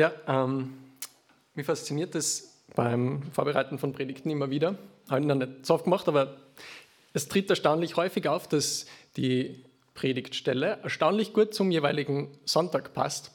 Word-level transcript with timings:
Ja, 0.00 0.12
ähm, 0.26 0.72
mich 1.52 1.66
fasziniert 1.66 2.14
das 2.14 2.64
beim 2.74 3.22
Vorbereiten 3.34 3.78
von 3.78 3.92
Predigten 3.92 4.30
immer 4.30 4.48
wieder. 4.48 4.78
Habe 5.10 5.20
ich 5.20 5.26
noch 5.26 5.34
nicht 5.34 5.66
so 5.66 5.74
oft 5.74 5.84
gemacht, 5.84 6.08
aber 6.08 6.38
es 7.12 7.28
tritt 7.28 7.50
erstaunlich 7.50 7.96
häufig 7.96 8.26
auf, 8.26 8.48
dass 8.48 8.86
die 9.18 9.62
Predigtstelle 9.92 10.78
erstaunlich 10.82 11.34
gut 11.34 11.52
zum 11.52 11.70
jeweiligen 11.70 12.30
Sonntag 12.46 12.94
passt. 12.94 13.30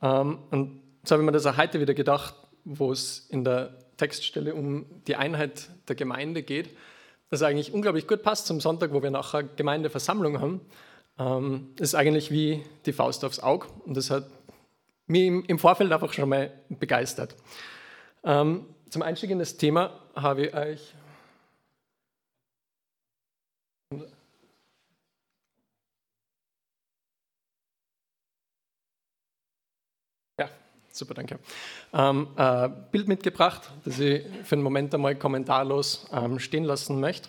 Ähm, 0.00 0.38
und 0.50 0.80
so 1.04 1.12
habe 1.12 1.24
ich 1.24 1.26
mir 1.26 1.32
das 1.32 1.44
auch 1.44 1.58
heute 1.58 1.78
wieder 1.78 1.92
gedacht, 1.92 2.34
wo 2.64 2.90
es 2.90 3.26
in 3.28 3.44
der 3.44 3.74
Textstelle 3.98 4.54
um 4.54 4.86
die 5.08 5.16
Einheit 5.16 5.68
der 5.88 5.94
Gemeinde 5.94 6.42
geht, 6.42 6.70
dass 7.28 7.42
eigentlich 7.42 7.74
unglaublich 7.74 8.06
gut 8.06 8.22
passt 8.22 8.46
zum 8.46 8.62
Sonntag, 8.62 8.94
wo 8.94 9.02
wir 9.02 9.10
nachher 9.10 9.42
Gemeindeversammlung 9.42 10.40
haben. 10.40 10.62
Ähm, 11.18 11.68
ist 11.78 11.94
eigentlich 11.94 12.30
wie 12.30 12.62
die 12.86 12.94
Faust 12.94 13.26
aufs 13.26 13.40
Auge 13.40 13.66
und 13.84 13.94
das 13.94 14.08
hat 14.08 14.24
mich 15.08 15.48
im 15.48 15.58
Vorfeld 15.58 15.92
einfach 15.92 16.12
schon 16.12 16.28
mal 16.28 16.52
begeistert. 16.68 17.34
Ähm, 18.24 18.66
zum 18.90 19.02
Einstieg 19.02 19.30
in 19.30 19.38
das 19.38 19.56
Thema 19.56 20.00
habe 20.14 20.46
ich 20.46 20.54
euch 20.54 20.94
Ja, 30.38 30.48
super, 30.92 31.14
danke. 31.14 31.38
Ähm, 31.92 32.28
äh, 32.36 32.68
Bild 32.92 33.08
mitgebracht, 33.08 33.70
das 33.84 33.98
ich 33.98 34.24
für 34.44 34.54
einen 34.54 34.62
Moment 34.62 34.94
einmal 34.94 35.16
kommentarlos 35.16 36.06
ähm, 36.12 36.38
stehen 36.38 36.64
lassen 36.64 37.00
möchte. 37.00 37.28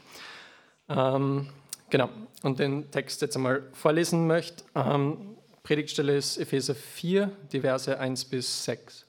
Ähm, 0.90 1.50
genau, 1.90 2.10
und 2.44 2.60
den 2.60 2.92
Text 2.92 3.22
jetzt 3.22 3.36
einmal 3.36 3.64
vorlesen 3.74 4.28
möchte. 4.28 4.64
Ähm, 4.76 5.38
Predigtstelle 5.70 6.18
ist 6.18 6.40
Epheser 6.40 6.74
4, 6.74 7.32
die 7.52 7.62
Verse 7.62 8.00
1 8.00 8.26
bis 8.26 8.66
6. 8.66 9.06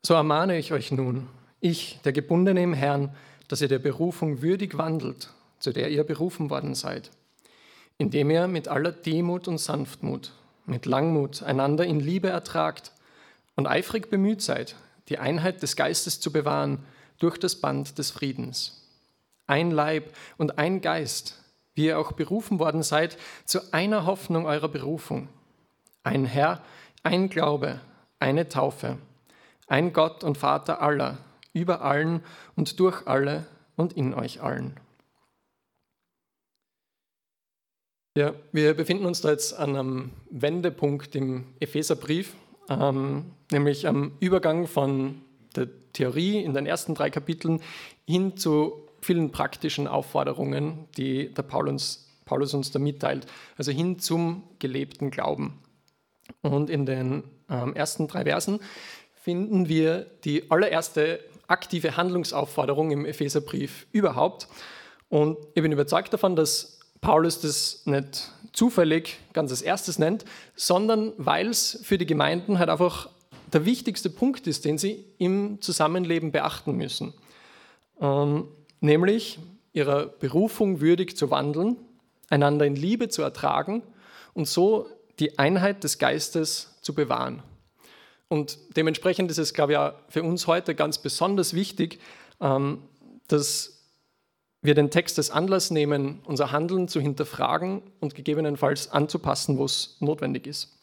So 0.00 0.14
ermahne 0.14 0.56
ich 0.56 0.72
euch 0.72 0.90
nun, 0.90 1.28
ich, 1.60 2.00
der 2.02 2.14
Gebundene 2.14 2.62
im 2.62 2.72
Herrn, 2.72 3.14
dass 3.48 3.60
ihr 3.60 3.68
der 3.68 3.78
Berufung 3.78 4.40
würdig 4.40 4.78
wandelt, 4.78 5.28
zu 5.58 5.70
der 5.70 5.90
ihr 5.90 6.02
berufen 6.04 6.48
worden 6.48 6.74
seid, 6.74 7.10
indem 7.98 8.30
ihr 8.30 8.48
mit 8.48 8.68
aller 8.68 8.90
Demut 8.90 9.46
und 9.48 9.58
Sanftmut, 9.58 10.32
mit 10.64 10.86
Langmut 10.86 11.42
einander 11.42 11.84
in 11.84 12.00
Liebe 12.00 12.30
ertragt 12.30 12.92
und 13.54 13.66
eifrig 13.66 14.08
bemüht 14.08 14.40
seid, 14.40 14.76
die 15.10 15.18
Einheit 15.18 15.60
des 15.60 15.76
Geistes 15.76 16.20
zu 16.20 16.32
bewahren 16.32 16.78
durch 17.18 17.36
das 17.36 17.56
Band 17.56 17.98
des 17.98 18.12
Friedens. 18.12 18.88
Ein 19.46 19.70
Leib 19.70 20.16
und 20.38 20.56
ein 20.56 20.80
Geist, 20.80 21.41
wie 21.74 21.86
ihr 21.86 21.98
auch 21.98 22.12
berufen 22.12 22.58
worden 22.58 22.82
seid, 22.82 23.16
zu 23.44 23.72
einer 23.72 24.06
Hoffnung 24.06 24.46
eurer 24.46 24.68
Berufung. 24.68 25.28
Ein 26.04 26.24
Herr, 26.24 26.62
ein 27.02 27.28
Glaube, 27.28 27.80
eine 28.18 28.48
Taufe, 28.48 28.98
ein 29.66 29.92
Gott 29.92 30.24
und 30.24 30.38
Vater 30.38 30.82
aller, 30.82 31.18
über 31.52 31.82
allen 31.82 32.22
und 32.56 32.78
durch 32.80 33.06
alle 33.06 33.46
und 33.76 33.94
in 33.94 34.14
euch 34.14 34.42
allen. 34.42 34.78
Ja, 38.14 38.34
wir 38.52 38.74
befinden 38.74 39.06
uns 39.06 39.22
da 39.22 39.30
jetzt 39.30 39.54
an 39.54 39.74
einem 39.74 40.10
Wendepunkt 40.30 41.14
im 41.16 41.46
Epheserbrief, 41.60 42.34
ähm, 42.68 43.32
nämlich 43.50 43.88
am 43.88 44.12
Übergang 44.20 44.66
von 44.66 45.22
der 45.56 45.68
Theorie 45.94 46.42
in 46.42 46.52
den 46.52 46.66
ersten 46.66 46.94
drei 46.94 47.08
Kapiteln 47.08 47.62
hin 48.06 48.36
zu 48.36 48.81
vielen 49.02 49.32
praktischen 49.32 49.86
Aufforderungen, 49.86 50.86
die 50.96 51.34
der 51.34 51.42
Paulus, 51.42 52.08
Paulus 52.24 52.54
uns 52.54 52.70
da 52.70 52.78
mitteilt, 52.78 53.26
also 53.58 53.72
hin 53.72 53.98
zum 53.98 54.44
gelebten 54.58 55.10
Glauben. 55.10 55.58
Und 56.40 56.70
in 56.70 56.86
den 56.86 57.24
ähm, 57.50 57.74
ersten 57.74 58.08
drei 58.08 58.24
Versen 58.24 58.60
finden 59.14 59.68
wir 59.68 60.06
die 60.24 60.50
allererste 60.50 61.20
aktive 61.48 61.96
Handlungsaufforderung 61.96 62.90
im 62.90 63.04
Epheserbrief 63.04 63.86
überhaupt. 63.92 64.48
Und 65.08 65.36
ich 65.54 65.62
bin 65.62 65.72
überzeugt 65.72 66.12
davon, 66.12 66.36
dass 66.36 66.80
Paulus 67.00 67.40
das 67.40 67.82
nicht 67.84 68.32
zufällig 68.52 69.18
ganz 69.32 69.50
als 69.50 69.62
erstes 69.62 69.98
nennt, 69.98 70.24
sondern 70.54 71.12
weil 71.18 71.48
es 71.48 71.80
für 71.82 71.98
die 71.98 72.06
Gemeinden 72.06 72.58
halt 72.58 72.70
einfach 72.70 73.10
der 73.52 73.64
wichtigste 73.64 74.08
Punkt 74.08 74.46
ist, 74.46 74.64
den 74.64 74.78
sie 74.78 75.04
im 75.18 75.60
Zusammenleben 75.60 76.32
beachten 76.32 76.76
müssen. 76.76 77.12
Ähm, 78.00 78.48
nämlich 78.82 79.38
ihrer 79.72 80.06
Berufung 80.06 80.80
würdig 80.80 81.16
zu 81.16 81.30
wandeln, 81.30 81.76
einander 82.28 82.66
in 82.66 82.76
Liebe 82.76 83.08
zu 83.08 83.22
ertragen 83.22 83.82
und 84.34 84.48
so 84.48 84.88
die 85.18 85.38
Einheit 85.38 85.84
des 85.84 85.98
Geistes 85.98 86.78
zu 86.82 86.94
bewahren. 86.94 87.42
Und 88.28 88.58
dementsprechend 88.76 89.30
ist 89.30 89.38
es, 89.38 89.52
glaube 89.52 89.72
ich, 89.72 89.78
auch 89.78 89.92
für 90.08 90.22
uns 90.22 90.46
heute 90.46 90.74
ganz 90.74 90.98
besonders 90.98 91.54
wichtig, 91.54 92.00
ähm, 92.40 92.82
dass 93.28 93.82
wir 94.62 94.74
den 94.74 94.90
Text 94.90 95.18
als 95.18 95.30
Anlass 95.30 95.70
nehmen, 95.70 96.20
unser 96.24 96.52
Handeln 96.52 96.88
zu 96.88 97.00
hinterfragen 97.00 97.82
und 98.00 98.14
gegebenenfalls 98.14 98.90
anzupassen, 98.90 99.58
wo 99.58 99.64
es 99.64 99.96
notwendig 100.00 100.46
ist. 100.46 100.78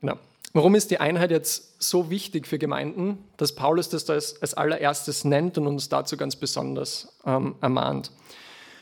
Genau. 0.00 0.18
Warum 0.54 0.74
ist 0.74 0.90
die 0.90 1.00
Einheit 1.00 1.30
jetzt 1.30 1.82
so 1.82 2.10
wichtig 2.10 2.46
für 2.46 2.58
Gemeinden, 2.58 3.24
dass 3.38 3.54
Paulus 3.54 3.88
das 3.88 4.10
als, 4.10 4.54
allererstes 4.54 5.24
nennt 5.24 5.56
und 5.56 5.66
uns 5.66 5.88
dazu 5.88 6.18
ganz 6.18 6.36
besonders 6.36 7.18
ähm, 7.24 7.54
ermahnt? 7.62 8.10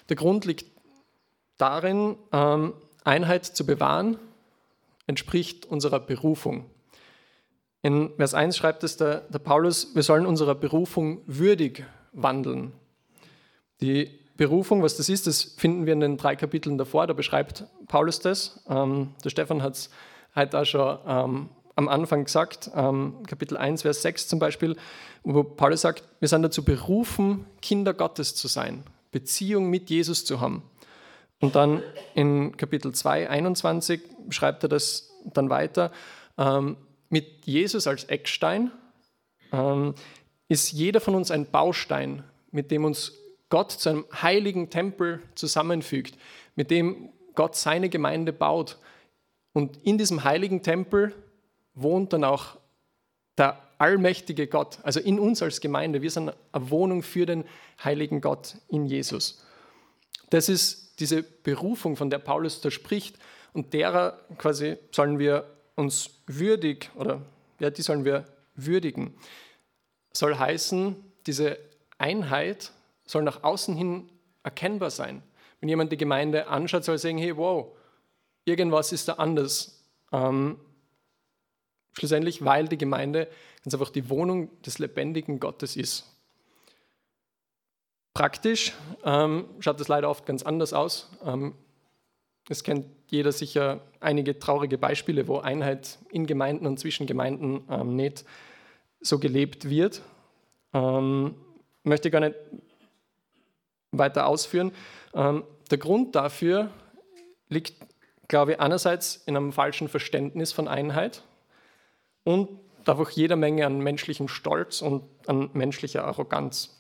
Der 0.08 0.16
Grund 0.16 0.44
liegt 0.46 0.66
darin, 1.58 2.16
ähm, 2.32 2.72
Einheit 3.04 3.46
zu 3.46 3.64
bewahren, 3.64 4.18
entspricht 5.06 5.64
unserer 5.66 6.00
Berufung. 6.00 6.66
In 7.82 8.10
Vers 8.16 8.34
1 8.34 8.56
schreibt 8.56 8.82
es 8.82 8.96
der, 8.96 9.20
der 9.20 9.38
Paulus, 9.38 9.94
wir 9.94 10.02
sollen 10.02 10.26
unserer 10.26 10.56
Berufung 10.56 11.22
würdig 11.26 11.84
wandeln. 12.12 12.72
Die 13.80 14.10
Berufung, 14.36 14.82
was 14.82 14.96
das 14.96 15.08
ist, 15.08 15.28
das 15.28 15.42
finden 15.42 15.86
wir 15.86 15.92
in 15.92 16.00
den 16.00 16.16
drei 16.16 16.34
Kapiteln 16.34 16.78
davor, 16.78 17.06
da 17.06 17.12
beschreibt 17.12 17.64
Paulus 17.86 18.18
das. 18.18 18.60
Ähm, 18.68 19.14
der 19.24 19.30
Stefan 19.30 19.62
hat 19.62 19.74
es 19.74 19.90
heute 20.34 20.60
auch 20.60 20.64
schon 20.64 20.98
ähm, 21.06 21.48
am 21.80 21.88
Anfang 21.88 22.24
gesagt, 22.24 22.70
ähm, 22.74 23.22
Kapitel 23.26 23.56
1, 23.56 23.82
Vers 23.82 24.02
6 24.02 24.28
zum 24.28 24.38
Beispiel, 24.38 24.76
wo 25.24 25.42
Paulus 25.42 25.80
sagt, 25.80 26.04
wir 26.20 26.28
sind 26.28 26.42
dazu 26.42 26.62
berufen, 26.62 27.46
Kinder 27.62 27.94
Gottes 27.94 28.34
zu 28.34 28.48
sein, 28.48 28.84
Beziehung 29.12 29.70
mit 29.70 29.88
Jesus 29.88 30.26
zu 30.26 30.42
haben. 30.42 30.62
Und 31.40 31.56
dann 31.56 31.82
in 32.14 32.54
Kapitel 32.58 32.92
2, 32.92 33.30
21 33.30 34.02
schreibt 34.28 34.62
er 34.62 34.68
das 34.68 35.10
dann 35.24 35.48
weiter, 35.48 35.90
ähm, 36.36 36.76
mit 37.08 37.46
Jesus 37.46 37.86
als 37.86 38.04
Eckstein 38.04 38.70
ähm, 39.50 39.94
ist 40.48 40.72
jeder 40.72 41.00
von 41.00 41.14
uns 41.14 41.30
ein 41.30 41.46
Baustein, 41.50 42.24
mit 42.50 42.70
dem 42.70 42.84
uns 42.84 43.14
Gott 43.48 43.72
zu 43.72 43.88
einem 43.88 44.04
heiligen 44.12 44.68
Tempel 44.68 45.22
zusammenfügt, 45.34 46.18
mit 46.56 46.70
dem 46.70 47.08
Gott 47.34 47.56
seine 47.56 47.88
Gemeinde 47.88 48.34
baut. 48.34 48.78
Und 49.54 49.78
in 49.78 49.96
diesem 49.96 50.24
heiligen 50.24 50.62
Tempel 50.62 51.14
wohnt 51.82 52.12
dann 52.12 52.24
auch 52.24 52.56
der 53.38 53.60
allmächtige 53.78 54.46
Gott, 54.46 54.78
also 54.82 55.00
in 55.00 55.18
uns 55.18 55.42
als 55.42 55.60
Gemeinde. 55.60 56.02
Wir 56.02 56.10
sind 56.10 56.32
eine 56.52 56.70
Wohnung 56.70 57.02
für 57.02 57.24
den 57.24 57.44
heiligen 57.82 58.20
Gott 58.20 58.56
in 58.68 58.86
Jesus. 58.86 59.44
Das 60.28 60.48
ist 60.48 61.00
diese 61.00 61.22
Berufung, 61.22 61.96
von 61.96 62.10
der 62.10 62.18
Paulus 62.18 62.60
da 62.60 62.70
spricht 62.70 63.16
und 63.52 63.72
derer 63.72 64.18
quasi 64.36 64.76
sollen 64.92 65.18
wir 65.18 65.46
uns 65.76 66.10
würdig 66.26 66.90
oder 66.94 67.22
ja, 67.58 67.70
die 67.70 67.82
sollen 67.82 68.04
wir 68.04 68.26
würdigen. 68.54 69.14
Soll 70.12 70.36
heißen, 70.36 70.96
diese 71.26 71.58
Einheit 71.98 72.72
soll 73.04 73.22
nach 73.22 73.42
außen 73.42 73.74
hin 73.74 74.08
erkennbar 74.42 74.90
sein. 74.90 75.22
Wenn 75.60 75.68
jemand 75.68 75.92
die 75.92 75.96
Gemeinde 75.96 76.48
anschaut, 76.48 76.84
soll 76.84 76.96
er 76.96 76.98
sagen, 76.98 77.18
hey, 77.18 77.36
wow, 77.36 77.76
irgendwas 78.44 78.92
ist 78.92 79.08
da 79.08 79.14
anders. 79.14 79.82
Ähm, 80.12 80.58
Schlussendlich, 82.00 82.42
weil 82.46 82.66
die 82.66 82.78
Gemeinde 82.78 83.28
ganz 83.62 83.74
einfach 83.74 83.90
die 83.90 84.08
Wohnung 84.08 84.48
des 84.62 84.78
lebendigen 84.78 85.38
Gottes 85.38 85.76
ist. 85.76 86.06
Praktisch 88.14 88.72
ähm, 89.04 89.44
schaut 89.58 89.78
das 89.78 89.88
leider 89.88 90.08
oft 90.08 90.24
ganz 90.24 90.42
anders 90.42 90.72
aus. 90.72 91.10
Ähm, 91.22 91.54
es 92.48 92.64
kennt 92.64 92.86
jeder 93.08 93.32
sicher 93.32 93.82
einige 94.00 94.38
traurige 94.38 94.78
Beispiele, 94.78 95.28
wo 95.28 95.40
Einheit 95.40 95.98
in 96.08 96.26
Gemeinden 96.26 96.66
und 96.66 96.80
zwischen 96.80 97.06
Gemeinden 97.06 97.64
ähm, 97.68 97.96
nicht 97.96 98.24
so 99.02 99.18
gelebt 99.18 99.68
wird. 99.68 100.00
Ähm, 100.72 101.34
möchte 101.82 102.10
gar 102.10 102.20
nicht 102.20 102.36
weiter 103.92 104.26
ausführen. 104.26 104.72
Ähm, 105.12 105.44
der 105.70 105.76
Grund 105.76 106.14
dafür 106.14 106.70
liegt, 107.50 107.74
glaube 108.26 108.52
ich, 108.52 108.60
einerseits 108.60 109.16
in 109.26 109.36
einem 109.36 109.52
falschen 109.52 109.88
Verständnis 109.88 110.50
von 110.50 110.66
Einheit 110.66 111.24
und 112.24 112.48
einfach 112.86 113.10
jeder 113.10 113.36
Menge 113.36 113.66
an 113.66 113.80
menschlichem 113.80 114.28
Stolz 114.28 114.82
und 114.82 115.04
an 115.26 115.50
menschlicher 115.52 116.04
Arroganz. 116.04 116.76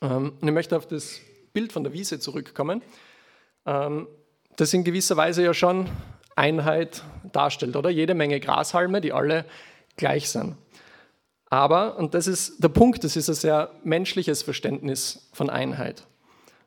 Ähm, 0.00 0.32
ich 0.40 0.50
möchte 0.50 0.76
auf 0.76 0.86
das 0.86 1.20
Bild 1.52 1.72
von 1.72 1.84
der 1.84 1.92
Wiese 1.92 2.18
zurückkommen, 2.18 2.82
ähm, 3.66 4.08
das 4.56 4.72
in 4.72 4.84
gewisser 4.84 5.16
Weise 5.16 5.42
ja 5.44 5.54
schon 5.54 5.88
Einheit 6.36 7.02
darstellt, 7.32 7.76
oder? 7.76 7.90
Jede 7.90 8.14
Menge 8.14 8.40
Grashalme, 8.40 9.00
die 9.00 9.12
alle 9.12 9.44
gleich 9.96 10.30
sind. 10.30 10.56
Aber, 11.50 11.98
und 11.98 12.14
das 12.14 12.26
ist 12.26 12.62
der 12.62 12.68
Punkt, 12.68 13.04
das 13.04 13.16
ist 13.16 13.28
ein 13.28 13.34
sehr 13.34 13.70
menschliches 13.84 14.42
Verständnis 14.42 15.28
von 15.32 15.50
Einheit. 15.50 16.04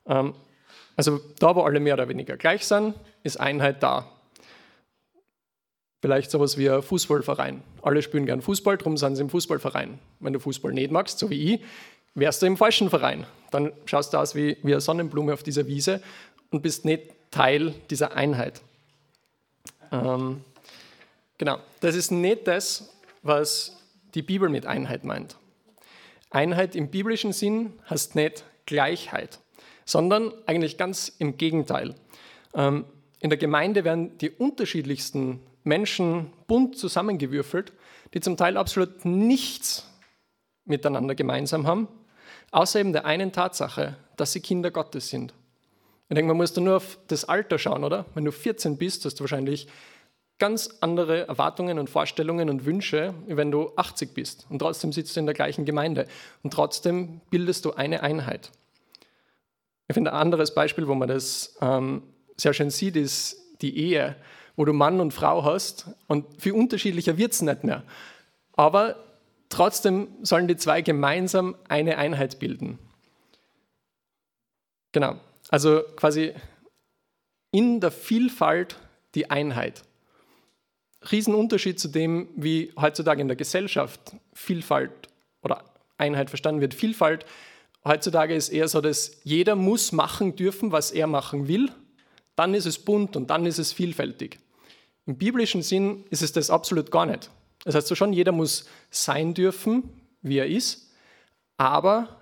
Ähm, 0.05 0.33
also 0.95 1.19
da, 1.39 1.55
wo 1.55 1.61
alle 1.61 1.79
mehr 1.79 1.93
oder 1.93 2.07
weniger 2.09 2.37
gleich 2.37 2.65
sind, 2.65 2.95
ist 3.23 3.39
Einheit 3.39 3.83
da. 3.83 4.09
Vielleicht 6.07 6.31
sowas 6.31 6.57
wie 6.57 6.69
ein 6.69 6.81
Fußballverein. 6.81 7.61
Alle 7.81 8.01
spielen 8.01 8.25
gern 8.25 8.41
Fußball, 8.41 8.77
darum 8.77 8.95
sind 8.95 9.17
sie 9.17 9.21
im 9.23 9.29
Fußballverein. 9.29 9.99
Wenn 10.21 10.31
du 10.31 10.39
Fußball 10.39 10.71
nicht 10.71 10.89
magst, 10.89 11.19
so 11.19 11.29
wie 11.29 11.55
ich, 11.55 11.61
wärst 12.15 12.41
du 12.41 12.45
im 12.45 12.55
falschen 12.55 12.89
Verein. 12.89 13.27
Dann 13.51 13.73
schaust 13.83 14.13
du 14.13 14.17
aus 14.17 14.33
wie, 14.33 14.55
wie 14.63 14.71
eine 14.71 14.79
Sonnenblume 14.79 15.33
auf 15.33 15.43
dieser 15.43 15.67
Wiese 15.67 16.01
und 16.49 16.61
bist 16.61 16.85
nicht 16.85 17.11
Teil 17.29 17.73
dieser 17.89 18.15
Einheit. 18.15 18.61
Ähm, 19.91 20.45
genau, 21.37 21.57
das 21.81 21.93
ist 21.93 22.11
nicht 22.11 22.47
das, 22.47 22.89
was 23.21 23.75
die 24.13 24.21
Bibel 24.21 24.47
mit 24.47 24.65
Einheit 24.65 25.03
meint. 25.03 25.35
Einheit 26.29 26.73
im 26.77 26.87
biblischen 26.87 27.33
Sinn 27.33 27.73
heißt 27.89 28.15
nicht 28.15 28.45
Gleichheit, 28.65 29.39
sondern 29.83 30.31
eigentlich 30.45 30.77
ganz 30.77 31.11
im 31.19 31.35
Gegenteil. 31.35 31.95
Ähm, 32.53 32.85
in 33.19 33.29
der 33.29 33.37
Gemeinde 33.37 33.83
werden 33.83 34.17
die 34.19 34.29
unterschiedlichsten 34.29 35.41
Menschen 35.67 36.31
bunt 36.47 36.77
zusammengewürfelt, 36.77 37.73
die 38.13 38.21
zum 38.21 38.37
Teil 38.37 38.57
absolut 38.57 39.05
nichts 39.05 39.87
miteinander 40.65 41.15
gemeinsam 41.15 41.67
haben, 41.67 41.87
außer 42.51 42.79
eben 42.79 42.93
der 42.93 43.05
einen 43.05 43.31
Tatsache, 43.31 43.97
dass 44.15 44.31
sie 44.31 44.39
Kinder 44.39 44.71
Gottes 44.71 45.09
sind. 45.09 45.33
Ich 46.09 46.15
denke, 46.15 46.29
man 46.29 46.37
muss 46.37 46.53
da 46.53 46.61
nur 46.61 46.77
auf 46.77 46.97
das 47.07 47.25
Alter 47.25 47.59
schauen, 47.59 47.83
oder? 47.83 48.05
Wenn 48.15 48.25
du 48.25 48.31
14 48.31 48.77
bist, 48.77 49.03
hast 49.05 49.15
du 49.15 49.21
wahrscheinlich 49.21 49.67
ganz 50.39 50.69
andere 50.81 51.27
Erwartungen 51.27 51.79
und 51.79 51.89
Vorstellungen 51.89 52.49
und 52.49 52.65
Wünsche, 52.65 53.13
wenn 53.27 53.51
du 53.51 53.71
80 53.75 54.13
bist. 54.13 54.45
Und 54.49 54.59
trotzdem 54.59 54.93
sitzt 54.93 55.15
du 55.15 55.19
in 55.19 55.25
der 55.25 55.35
gleichen 55.35 55.65
Gemeinde. 55.65 56.07
Und 56.43 56.53
trotzdem 56.53 57.21
bildest 57.29 57.65
du 57.65 57.73
eine 57.73 58.03
Einheit. 58.03 58.51
Ich 59.87 59.93
finde, 59.93 60.13
ein 60.13 60.19
anderes 60.19 60.53
Beispiel, 60.53 60.87
wo 60.87 60.95
man 60.95 61.07
das 61.07 61.57
ähm, 61.61 62.03
sehr 62.37 62.53
schön 62.53 62.69
sieht, 62.69 62.95
ist 62.95 63.37
die 63.61 63.77
Ehe 63.77 64.15
wo 64.57 64.65
du 64.65 64.73
Mann 64.73 64.99
und 64.99 65.13
Frau 65.13 65.45
hast 65.45 65.87
und 66.07 66.25
viel 66.41 66.51
unterschiedlicher 66.51 67.17
wird 67.17 67.31
es 67.31 67.41
nicht 67.41 67.63
mehr. 67.63 67.83
Aber 68.53 68.95
trotzdem 69.49 70.09
sollen 70.23 70.47
die 70.49 70.57
zwei 70.57 70.81
gemeinsam 70.81 71.55
eine 71.69 71.97
Einheit 71.97 72.39
bilden. 72.39 72.79
Genau, 74.91 75.15
also 75.49 75.83
quasi 75.95 76.33
in 77.51 77.79
der 77.79 77.91
Vielfalt 77.91 78.77
die 79.13 79.29
Einheit. 79.29 79.83
Riesenunterschied 81.11 81.79
zu 81.79 81.87
dem, 81.87 82.27
wie 82.35 82.73
heutzutage 82.79 83.21
in 83.21 83.27
der 83.27 83.37
Gesellschaft 83.37 84.15
Vielfalt 84.33 84.91
oder 85.43 85.63
Einheit 85.99 86.29
verstanden 86.29 86.61
wird. 86.61 86.73
Vielfalt 86.73 87.27
heutzutage 87.85 88.33
ist 88.33 88.49
eher 88.49 88.67
so, 88.67 88.81
dass 88.81 89.21
jeder 89.23 89.55
muss 89.55 89.91
machen 89.91 90.35
dürfen, 90.35 90.71
was 90.71 90.89
er 90.89 91.05
machen 91.05 91.47
will. 91.47 91.71
Dann 92.35 92.55
ist 92.55 92.65
es 92.65 92.79
bunt 92.79 93.15
und 93.15 93.29
dann 93.29 93.45
ist 93.45 93.59
es 93.59 93.71
vielfältig. 93.71 94.39
Im 95.07 95.17
biblischen 95.17 95.63
Sinn 95.63 96.03
ist 96.09 96.21
es 96.21 96.33
das 96.33 96.49
absolut 96.49 96.91
gar 96.91 97.05
nicht. 97.05 97.31
Das 97.63 97.73
heißt 97.75 97.87
so 97.87 97.95
schon, 97.95 98.13
jeder 98.13 98.33
muss 98.33 98.67
sein 98.91 99.33
dürfen, 99.33 99.89
wie 100.21 100.37
er 100.37 100.47
ist, 100.47 100.91
aber 101.55 102.21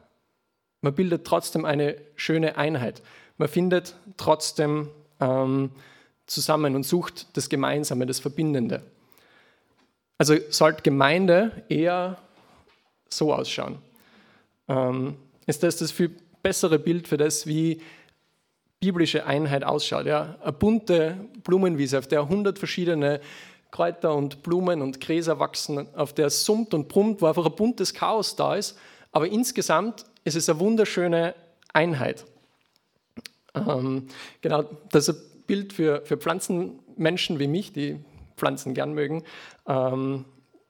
man 0.82 0.94
bildet 0.94 1.26
trotzdem 1.26 1.66
eine 1.66 1.98
schöne 2.16 2.58
Einheit. 2.58 3.02
Man 3.38 3.48
findet 3.48 3.96
trotzdem 4.18 4.90
ähm, 5.20 5.72
zusammen 6.28 6.76
und 6.76 6.84
sucht 6.84 7.36
das 7.36 7.50
Gemeinsame, 7.50 8.06
das 8.06 8.20
Verbindende. 8.20 8.84
Also 10.18 10.36
sollte 10.50 10.84
Gemeinde 10.84 11.64
eher 11.70 12.18
so 13.10 13.34
ausschauen. 13.34 13.80
Ähm, 14.68 15.18
ist 15.48 15.64
das 15.64 15.78
das 15.78 15.92
viel 15.92 16.16
bessere 16.44 16.80
Bild 16.80 17.08
für 17.08 17.18
das, 17.18 17.48
wie 17.48 17.82
biblische 18.86 19.26
Einheit 19.26 19.64
ausschaut. 19.64 20.06
Ja? 20.06 20.36
Eine 20.44 20.54
bunte 20.54 21.18
Blumenwiese, 21.44 21.98
auf 21.98 22.08
der 22.08 22.22
100 22.22 22.60
verschiedene 22.60 23.20
Kräuter 23.72 24.14
und 24.14 24.44
Blumen 24.44 24.84
und 24.84 25.02
Gräser 25.02 25.40
wachsen, 25.40 25.88
auf 25.96 26.14
der 26.14 26.28
es 26.28 26.46
summt 26.46 26.74
und 26.76 26.88
brummt, 26.88 27.20
wo 27.20 27.26
einfach 27.26 27.48
ein 27.48 27.56
buntes 27.56 27.96
Chaos 27.96 28.36
da 28.36 28.56
ist. 28.56 28.78
Aber 29.12 29.28
insgesamt 29.28 30.06
ist 30.24 30.36
es 30.36 30.48
eine 30.50 30.60
wunderschöne 30.60 31.34
Einheit. 31.74 32.26
Ähm, 33.56 34.08
genau, 34.42 34.66
das 34.92 35.08
ist 35.08 35.16
ein 35.16 35.44
Bild 35.48 35.74
für, 35.74 36.02
für 36.06 36.18
Pflanzenmenschen 36.18 37.40
wie 37.40 37.48
mich, 37.48 37.74
die 37.74 37.98
Pflanzen 38.38 38.76
gern 38.76 38.94
mögen. 38.94 39.24
Ähm, 39.68 40.26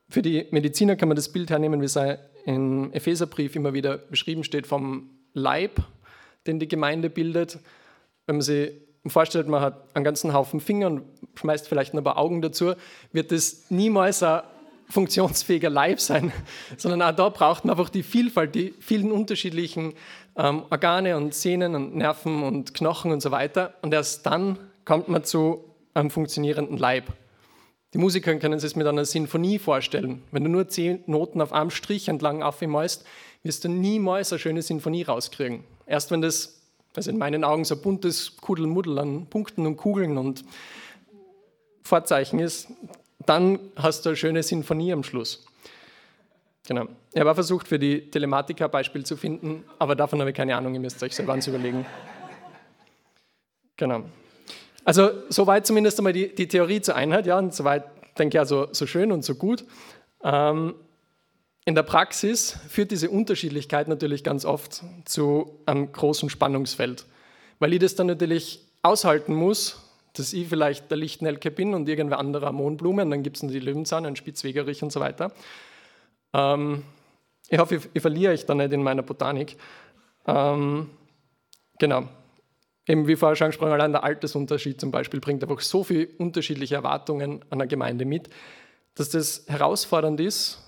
für 0.08 0.22
die 0.22 0.48
Mediziner 0.52 0.96
kann 0.96 1.10
man 1.10 1.18
das 1.18 1.34
Bild 1.34 1.50
hernehmen, 1.50 1.82
wie 1.82 1.86
es 1.86 2.00
im 2.46 2.94
Epheserbrief 2.94 3.58
immer 3.58 3.74
wieder 3.74 3.98
beschrieben 3.98 4.46
steht, 4.46 4.68
vom 4.68 5.10
Leib, 5.34 5.82
den 6.48 6.60
die 6.60 6.68
Gemeinde 6.70 7.10
bildet 7.10 7.60
wenn 8.26 8.38
man 8.38 8.42
sich 8.42 8.72
vorstellt, 9.08 9.48
man 9.48 9.62
hat 9.62 9.96
einen 9.96 10.04
ganzen 10.04 10.34
Haufen 10.34 10.60
Finger 10.60 10.88
und 10.88 11.04
schmeißt 11.36 11.68
vielleicht 11.68 11.94
ein 11.94 12.04
paar 12.04 12.18
Augen 12.18 12.42
dazu, 12.42 12.74
wird 13.12 13.32
das 13.32 13.66
niemals 13.70 14.24
ein 14.24 14.42
funktionsfähiger 14.90 15.70
Leib 15.70 16.00
sein, 16.00 16.32
sondern 16.78 17.02
auch 17.02 17.16
da 17.16 17.30
braucht 17.30 17.66
man 17.66 17.78
einfach 17.78 17.90
die 17.90 18.04
Vielfalt, 18.04 18.56
die 18.56 18.74
vielen 18.80 19.12
unterschiedlichen 19.12 19.94
ähm, 20.36 20.64
Organe 20.70 21.18
und 21.18 21.34
Sehnen 21.34 21.76
und 21.76 21.96
Nerven 21.96 22.44
und 22.44 22.74
Knochen 22.74 23.12
und 23.12 23.22
so 23.22 23.32
weiter. 23.32 23.74
Und 23.82 23.94
erst 23.94 24.26
dann 24.26 24.58
kommt 24.84 25.08
man 25.08 25.24
zu 25.24 25.64
einem 25.94 26.10
funktionierenden 26.10 26.78
Leib. 26.78 27.06
Die 27.94 27.98
Musiker 27.98 28.36
können 28.36 28.60
sich 28.60 28.72
es 28.72 28.76
mit 28.76 28.86
einer 28.88 29.06
Sinfonie 29.06 29.58
vorstellen. 29.58 30.22
Wenn 30.32 30.44
du 30.44 30.50
nur 30.50 30.68
zehn 30.68 31.04
Noten 31.06 31.42
auf 31.42 31.54
einem 31.54 31.70
Strich 31.70 32.10
entlang 32.10 32.44
aufmalst, 32.44 33.06
wirst 33.44 33.64
du 33.64 33.70
niemals 33.70 34.34
eine 34.34 34.40
schöne 34.40 34.62
Sinfonie 34.62 35.04
rauskriegen. 35.04 35.64
Erst 35.86 36.12
wenn 36.12 36.22
das 36.22 36.65
also 36.98 37.12
in 37.12 37.18
meinen 37.18 37.44
Augen 37.44 37.66
so 37.66 37.76
buntes 37.76 38.38
Kuddelmuddel 38.38 39.00
an 39.00 39.28
Punkten 39.28 39.66
und 39.66 39.78
Kugeln 39.78 40.18
und 40.18 40.44
Vorzeichen 41.84 42.40
ist, 42.40 42.70
dann 43.26 43.60
hast 43.76 44.06
du 44.06 44.10
eine 44.10 44.16
schöne 44.16 44.44
Sinfonie 44.44 44.94
am 44.94 45.04
Schluss. 45.04 45.46
Genau. 46.68 46.88
Ich 47.14 47.20
habe 47.20 47.30
auch 47.32 47.36
versucht, 47.36 47.68
für 47.68 47.78
die 47.78 48.10
Telematika 48.10 48.68
Beispiel 48.68 49.06
zu 49.06 49.18
finden, 49.18 49.64
aber 49.78 49.96
davon 49.96 50.20
habe 50.20 50.32
ich 50.32 50.36
keine 50.36 50.56
Ahnung, 50.56 50.74
ihr 50.74 50.80
müsst 50.80 51.02
euch 51.04 51.16
selber 51.16 51.34
ans 51.34 51.48
überlegen. 51.48 51.86
Genau. 53.78 54.04
Also 54.84 55.12
soweit 55.30 55.66
zumindest 55.68 56.00
einmal 56.00 56.14
die, 56.14 56.34
die 56.34 56.48
Theorie 56.48 56.82
zur 56.82 56.96
Einheit, 56.96 57.26
ja, 57.26 57.38
und 57.38 57.54
soweit 57.54 57.86
denke 58.18 58.38
ich 58.38 58.40
also 58.40 58.68
so 58.72 58.88
schön 58.88 59.12
und 59.12 59.24
so 59.24 59.36
gut. 59.36 59.66
Ähm, 60.24 60.76
in 61.66 61.74
der 61.74 61.84
Praxis 61.84 62.58
führt 62.70 62.92
diese 62.92 63.10
Unterschiedlichkeit 63.10 63.88
natürlich 63.88 64.24
ganz 64.24 64.46
oft 64.46 64.84
zu 65.06 65.60
einem 65.66 65.92
großen 65.92 66.30
Spannungsfeld, 66.30 67.06
weil 67.60 67.74
ich 67.74 67.80
das 67.80 67.96
dann 67.96 68.08
natürlich 68.08 68.60
aushalten 68.84 69.34
muss, 69.34 69.82
dass 70.14 70.32
ich 70.32 70.48
vielleicht 70.48 70.90
der 70.92 70.98
Lichtnelke 70.98 71.50
bin 71.50 71.74
und 71.74 71.90
irgendwer 71.90 72.20
anderer 72.20 72.52
Mohnblume 72.52 73.02
und 73.02 73.10
dann 73.10 73.24
gibt 73.24 73.38
es 73.42 73.50
die 73.50 73.60
Löwenzahn, 73.60 74.06
einen 74.06 74.16
Spitzwegerich 74.16 74.84
und 74.84 74.92
so 74.92 75.00
weiter. 75.00 75.32
Ähm, 76.34 76.84
ich 77.50 77.58
hoffe, 77.58 77.76
ich, 77.76 77.90
ich, 77.94 78.02
verliere 78.02 78.34
euch 78.34 78.46
da 78.46 78.54
nicht 78.54 78.72
in 78.72 78.84
meiner 78.84 79.02
Botanik. 79.02 79.58
Ähm, 80.28 80.90
genau. 81.80 82.08
Eben 82.88 83.08
wie 83.08 83.16
vorher 83.16 83.36
schon 83.36 83.46
angesprochen, 83.46 83.74
allein 83.74 83.92
der 83.92 84.04
Altersunterschied 84.04 84.80
zum 84.80 84.92
Beispiel 84.92 85.20
bringt 85.20 85.44
einfach 85.44 85.60
so 85.60 85.84
viele 85.84 86.08
unterschiedliche 86.20 86.76
Erwartungen 86.76 87.44
an 87.50 87.58
der 87.58 87.68
Gemeinde 87.68 88.06
mit, 88.06 88.30
dass 88.94 89.10
das 89.10 89.46
herausfordernd 89.48 90.20
ist, 90.20 90.65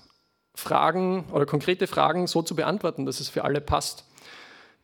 Fragen 0.58 1.24
oder 1.32 1.46
konkrete 1.46 1.86
Fragen 1.86 2.26
so 2.26 2.42
zu 2.42 2.56
beantworten, 2.56 3.06
dass 3.06 3.20
es 3.20 3.28
für 3.28 3.44
alle 3.44 3.60
passt. 3.60 4.04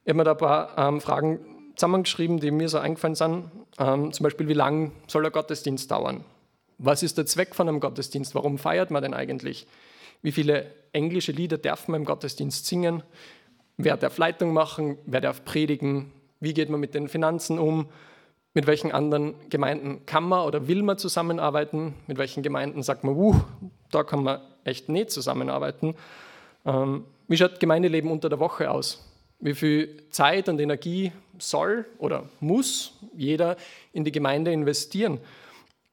Ich 0.05 0.11
habe 0.11 0.19
mir 0.19 0.25
da 0.25 0.31
ein 0.31 0.39
paar 0.39 0.79
ähm, 0.79 1.01
Fragen 1.01 1.41
zusammengeschrieben, 1.75 2.39
die 2.39 2.53
mir 2.53 2.69
so 2.69 2.79
eingefallen 2.79 3.17
sind. 3.17 3.51
Ähm, 3.81 4.13
zum 4.13 4.23
Beispiel, 4.23 4.47
wie 4.47 4.55
lange 4.55 4.93
soll 5.09 5.23
der 5.23 5.33
Gottesdienst 5.33 5.91
dauern? 5.91 6.25
Was 6.79 7.03
ist 7.03 7.19
der 7.19 7.27
Zweck 7.27 7.57
von 7.57 7.69
einem 7.69 7.81
Gottesdienst? 7.81 8.37
Warum 8.37 8.57
feiert 8.57 8.93
man 8.93 9.03
denn 9.03 9.15
eigentlich? 9.15 9.67
Wie 10.23 10.31
viele 10.31 10.73
englische 10.93 11.33
Lieder 11.33 11.59
darf 11.59 11.89
man 11.89 12.03
im 12.03 12.07
Gottesdienst 12.07 12.67
singen? 12.67 13.03
Wer 13.77 13.97
darf 13.97 14.17
Leitung 14.17 14.53
machen? 14.53 14.99
Wer 15.07 15.23
darf 15.23 15.45
predigen? 15.45 16.13
Wie 16.39 16.55
geht 16.55 16.71
man 16.71 16.79
mit 16.79 16.95
den 16.95 17.09
Finanzen 17.09 17.59
um? 17.59 17.89
Mit 18.55 18.69
welchen 18.69 18.93
anderen 18.93 19.35
Gemeinden 19.51 20.07
kann 20.07 20.23
man 20.23 20.47
oder 20.47 20.69
will 20.69 20.85
man 20.85 20.99
zusammenarbeiten? 20.99 21.95
Mit 22.07 22.19
welchen 22.19 22.45
Gemeinden 22.45 22.85
sagt 22.85 23.03
man, 23.03 23.17
uh, 23.17 23.41
da 23.91 24.05
kann 24.05 24.23
man 24.23 24.41
echt 24.65 24.89
nicht 24.89 25.11
zusammenarbeiten. 25.11 25.95
Ähm, 26.65 27.05
wie 27.29 27.37
schaut 27.37 27.61
Gemeindeleben 27.61 28.11
unter 28.11 28.29
der 28.29 28.41
Woche 28.41 28.71
aus? 28.71 29.05
Wie 29.41 29.55
viel 29.55 30.05
Zeit 30.11 30.49
und 30.49 30.61
Energie 30.61 31.13
soll 31.39 31.87
oder 31.99 32.29
muss 32.41 32.95
jeder 33.15 33.57
in 33.93 34.05
die 34.05 34.13
Gemeinde 34.13 34.53
investieren? 34.53 35.21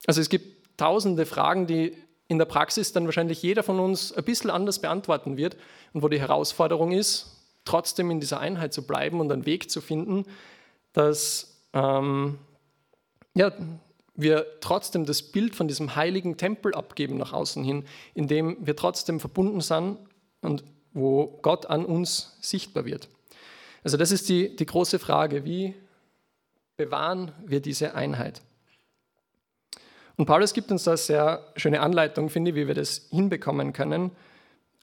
Also 0.07 0.21
es 0.21 0.29
gibt 0.29 0.77
tausende 0.77 1.25
Fragen, 1.25 1.67
die 1.67 1.95
in 2.27 2.37
der 2.37 2.45
Praxis 2.45 2.93
dann 2.93 3.05
wahrscheinlich 3.05 3.41
jeder 3.41 3.61
von 3.61 3.79
uns 3.79 4.13
ein 4.13 4.23
bisschen 4.23 4.49
anders 4.49 4.79
beantworten 4.79 5.35
wird 5.35 5.57
und 5.93 6.01
wo 6.01 6.07
die 6.07 6.19
Herausforderung 6.19 6.91
ist, 6.91 7.41
trotzdem 7.65 8.09
in 8.09 8.19
dieser 8.19 8.39
Einheit 8.39 8.73
zu 8.73 8.87
bleiben 8.87 9.19
und 9.19 9.31
einen 9.31 9.45
Weg 9.45 9.69
zu 9.69 9.81
finden, 9.81 10.25
dass 10.93 11.61
ähm, 11.73 12.39
ja, 13.33 13.51
wir 14.21 14.45
trotzdem 14.61 15.05
das 15.05 15.21
Bild 15.21 15.55
von 15.55 15.67
diesem 15.67 15.95
heiligen 15.95 16.37
Tempel 16.37 16.73
abgeben 16.73 17.17
nach 17.17 17.33
außen 17.33 17.63
hin, 17.63 17.85
in 18.13 18.27
dem 18.27 18.57
wir 18.59 18.75
trotzdem 18.75 19.19
verbunden 19.19 19.61
sind 19.61 19.97
und 20.41 20.63
wo 20.93 21.39
Gott 21.41 21.67
an 21.67 21.85
uns 21.85 22.37
sichtbar 22.41 22.85
wird. 22.85 23.07
Also 23.83 23.97
das 23.97 24.11
ist 24.11 24.29
die, 24.29 24.55
die 24.55 24.65
große 24.65 24.99
Frage, 24.99 25.45
wie 25.45 25.73
bewahren 26.77 27.31
wir 27.45 27.61
diese 27.61 27.95
Einheit? 27.95 28.41
Und 30.17 30.25
Paulus 30.25 30.53
gibt 30.53 30.71
uns 30.71 30.83
da 30.83 30.97
sehr 30.97 31.51
schöne 31.55 31.81
Anleitung, 31.81 32.29
finde 32.29 32.51
ich, 32.51 32.55
wie 32.55 32.67
wir 32.67 32.75
das 32.75 33.07
hinbekommen 33.09 33.73
können, 33.73 34.11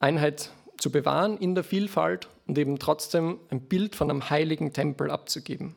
Einheit 0.01 0.51
zu 0.79 0.91
bewahren 0.91 1.39
in 1.39 1.55
der 1.55 1.65
Vielfalt 1.65 2.29
und 2.47 2.57
eben 2.59 2.79
trotzdem 2.79 3.39
ein 3.51 3.61
Bild 3.61 3.95
von 3.95 4.11
einem 4.11 4.31
heiligen 4.31 4.73
Tempel 4.73 5.11
abzugeben. 5.11 5.77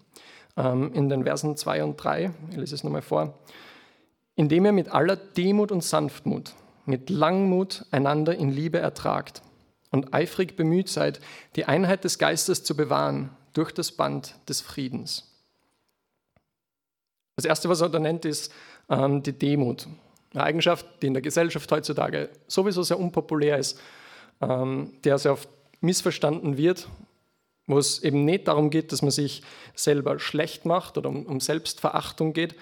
Ähm, 0.58 0.92
in 0.94 1.10
den 1.10 1.24
Versen 1.24 1.56
2 1.56 1.84
und 1.84 1.98
3, 1.98 2.32
ich 2.50 2.58
lese 2.58 2.76
es 2.76 2.84
nochmal 2.84 3.02
vor, 3.02 3.40
indem 4.36 4.66
ihr 4.66 4.72
mit 4.72 4.90
aller 4.90 5.16
Demut 5.16 5.72
und 5.72 5.84
Sanftmut, 5.84 6.54
mit 6.86 7.10
Langmut 7.10 7.86
einander 7.92 8.36
in 8.36 8.50
Liebe 8.50 8.80
ertragt 8.80 9.42
und 9.92 10.14
eifrig 10.14 10.56
bemüht 10.56 10.90
seid, 10.90 11.20
die 11.56 11.66
Einheit 11.66 12.04
des 12.04 12.18
Geistes 12.18 12.64
zu 12.64 12.76
bewahren 12.76 13.30
durch 13.54 13.72
das 13.74 13.92
Band 13.92 14.36
des 14.48 14.62
Friedens. 14.62 15.28
Das 17.36 17.46
Erste, 17.46 17.70
was 17.70 17.82
er 17.82 17.90
da 17.90 18.00
nennt, 18.00 18.26
ist 18.26 18.54
ähm, 18.90 19.24
die 19.24 19.34
Demut. 19.34 19.88
Eine 20.34 20.44
Eigenschaft, 20.44 20.86
die 21.02 21.08
in 21.08 21.14
der 21.14 21.22
Gesellschaft 21.22 21.72
heutzutage 21.72 22.30
sowieso 22.48 22.84
sehr 22.84 23.00
unpopulär 23.00 23.58
ist, 23.58 23.80
ähm, 24.42 24.94
der 25.04 25.18
sehr 25.18 25.34
oft 25.34 25.50
missverstanden 25.82 26.58
wird, 26.58 26.88
wo 27.72 27.80
es 27.80 28.04
eben 28.04 28.26
nicht 28.26 28.48
darum 28.48 28.70
geht, 28.70 28.92
dass 28.92 29.02
man 29.02 29.12
sich 29.12 29.42
selber 29.76 30.20
schlecht 30.20 30.66
macht 30.66 30.98
oder 30.98 31.10
um, 31.10 31.26
um 31.26 31.40
Selbstverachtung 31.40 32.34
geht, 32.34 32.56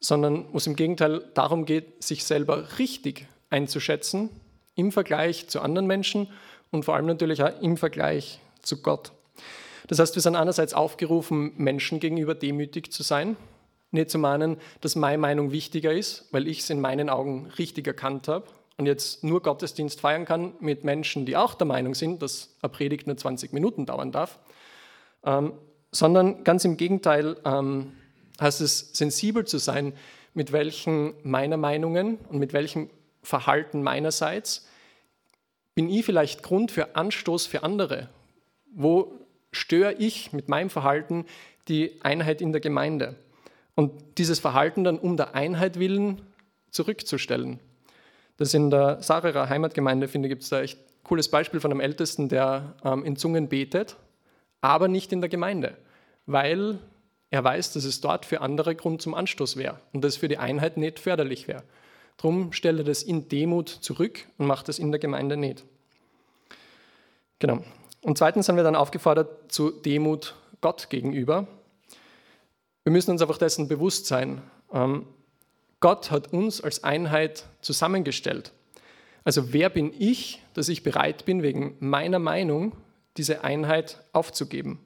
sondern 0.00 0.46
wo 0.52 0.58
es 0.58 0.66
im 0.66 0.76
Gegenteil 0.76 1.24
darum 1.34 1.64
geht, 1.64 2.02
sich 2.02 2.24
selber 2.24 2.78
richtig 2.78 3.26
einzuschätzen 3.50 4.30
im 4.74 4.92
Vergleich 4.92 5.48
zu 5.48 5.60
anderen 5.60 5.86
Menschen 5.86 6.28
und 6.70 6.84
vor 6.84 6.94
allem 6.94 7.06
natürlich 7.06 7.42
auch 7.42 7.60
im 7.60 7.76
Vergleich 7.76 8.40
zu 8.62 8.80
Gott. 8.80 9.12
Das 9.88 9.98
heißt, 9.98 10.14
wir 10.14 10.22
sind 10.22 10.36
einerseits 10.36 10.72
aufgerufen, 10.72 11.52
Menschen 11.56 12.00
gegenüber 12.00 12.34
demütig 12.34 12.92
zu 12.92 13.02
sein, 13.02 13.36
nicht 13.90 14.10
zu 14.10 14.18
meinen, 14.18 14.56
dass 14.80 14.94
meine 14.94 15.18
Meinung 15.18 15.50
wichtiger 15.50 15.92
ist, 15.92 16.28
weil 16.30 16.46
ich 16.46 16.60
es 16.60 16.70
in 16.70 16.80
meinen 16.80 17.10
Augen 17.10 17.46
richtig 17.58 17.86
erkannt 17.86 18.28
habe 18.28 18.46
und 18.76 18.86
jetzt 18.86 19.22
nur 19.24 19.42
Gottesdienst 19.42 20.00
feiern 20.00 20.24
kann 20.24 20.54
mit 20.60 20.84
Menschen, 20.84 21.26
die 21.26 21.36
auch 21.36 21.54
der 21.54 21.66
Meinung 21.66 21.94
sind, 21.94 22.22
dass 22.22 22.56
eine 22.62 22.70
Predigt 22.70 23.06
nur 23.06 23.16
20 23.16 23.52
Minuten 23.52 23.86
dauern 23.86 24.12
darf, 24.12 24.38
ähm, 25.24 25.52
sondern 25.92 26.44
ganz 26.44 26.64
im 26.64 26.76
Gegenteil 26.76 27.36
ähm, 27.44 27.92
heißt 28.40 28.60
es, 28.60 28.90
sensibel 28.92 29.44
zu 29.44 29.58
sein, 29.58 29.92
mit 30.34 30.52
welchen 30.52 31.14
meiner 31.22 31.56
Meinungen 31.56 32.18
und 32.28 32.38
mit 32.38 32.52
welchem 32.52 32.88
Verhalten 33.22 33.82
meinerseits 33.82 34.66
bin 35.74 35.88
ich 35.88 36.04
vielleicht 36.04 36.42
Grund 36.42 36.70
für 36.70 36.96
Anstoß 36.96 37.46
für 37.46 37.62
andere. 37.62 38.08
Wo 38.72 39.12
störe 39.52 39.94
ich 39.94 40.32
mit 40.32 40.48
meinem 40.48 40.70
Verhalten 40.70 41.26
die 41.68 42.00
Einheit 42.02 42.40
in 42.40 42.52
der 42.52 42.60
Gemeinde? 42.60 43.16
Und 43.74 44.18
dieses 44.18 44.40
Verhalten 44.40 44.84
dann 44.84 44.98
um 44.98 45.16
der 45.16 45.34
Einheit 45.34 45.78
willen 45.78 46.22
zurückzustellen. 46.70 47.60
Das 48.40 48.54
in 48.54 48.70
der 48.70 49.02
Sarerer 49.02 49.50
Heimatgemeinde, 49.50 50.08
finde 50.08 50.26
ich, 50.26 50.30
gibt 50.30 50.44
es 50.44 50.48
da 50.48 50.62
echt 50.62 50.78
ein 50.78 51.04
cooles 51.04 51.28
Beispiel 51.28 51.60
von 51.60 51.70
einem 51.70 51.80
Ältesten, 51.80 52.30
der 52.30 52.74
ähm, 52.82 53.04
in 53.04 53.16
Zungen 53.16 53.50
betet, 53.50 53.96
aber 54.62 54.88
nicht 54.88 55.12
in 55.12 55.20
der 55.20 55.28
Gemeinde, 55.28 55.76
weil 56.24 56.78
er 57.28 57.44
weiß, 57.44 57.74
dass 57.74 57.84
es 57.84 58.00
dort 58.00 58.24
für 58.24 58.40
andere 58.40 58.74
Grund 58.74 59.02
zum 59.02 59.12
Anstoß 59.12 59.58
wäre 59.58 59.78
und 59.92 60.02
das 60.02 60.16
für 60.16 60.28
die 60.28 60.38
Einheit 60.38 60.78
nicht 60.78 61.00
förderlich 61.00 61.48
wäre. 61.48 61.64
Darum 62.16 62.54
stellt 62.54 62.78
er 62.78 62.84
das 62.84 63.02
in 63.02 63.28
Demut 63.28 63.68
zurück 63.68 64.20
und 64.38 64.46
macht 64.46 64.68
das 64.68 64.78
in 64.78 64.90
der 64.90 65.00
Gemeinde 65.00 65.36
nicht. 65.36 65.62
Genau. 67.40 67.62
Und 68.00 68.16
zweitens 68.16 68.46
sind 68.46 68.56
wir 68.56 68.64
dann 68.64 68.74
aufgefordert 68.74 69.52
zu 69.52 69.70
Demut 69.70 70.34
Gott 70.62 70.88
gegenüber. 70.88 71.46
Wir 72.84 72.92
müssen 72.92 73.10
uns 73.10 73.20
einfach 73.20 73.36
dessen 73.36 73.68
bewusst 73.68 74.06
sein. 74.06 74.40
Ähm, 74.72 75.04
Gott 75.80 76.10
hat 76.10 76.32
uns 76.32 76.60
als 76.60 76.84
Einheit 76.84 77.46
zusammengestellt. 77.62 78.52
Also 79.24 79.52
wer 79.52 79.68
bin 79.70 79.92
ich, 79.98 80.42
dass 80.54 80.68
ich 80.68 80.82
bereit 80.82 81.24
bin, 81.24 81.42
wegen 81.42 81.76
meiner 81.80 82.18
Meinung 82.18 82.76
diese 83.16 83.44
Einheit 83.44 84.02
aufzugeben? 84.12 84.78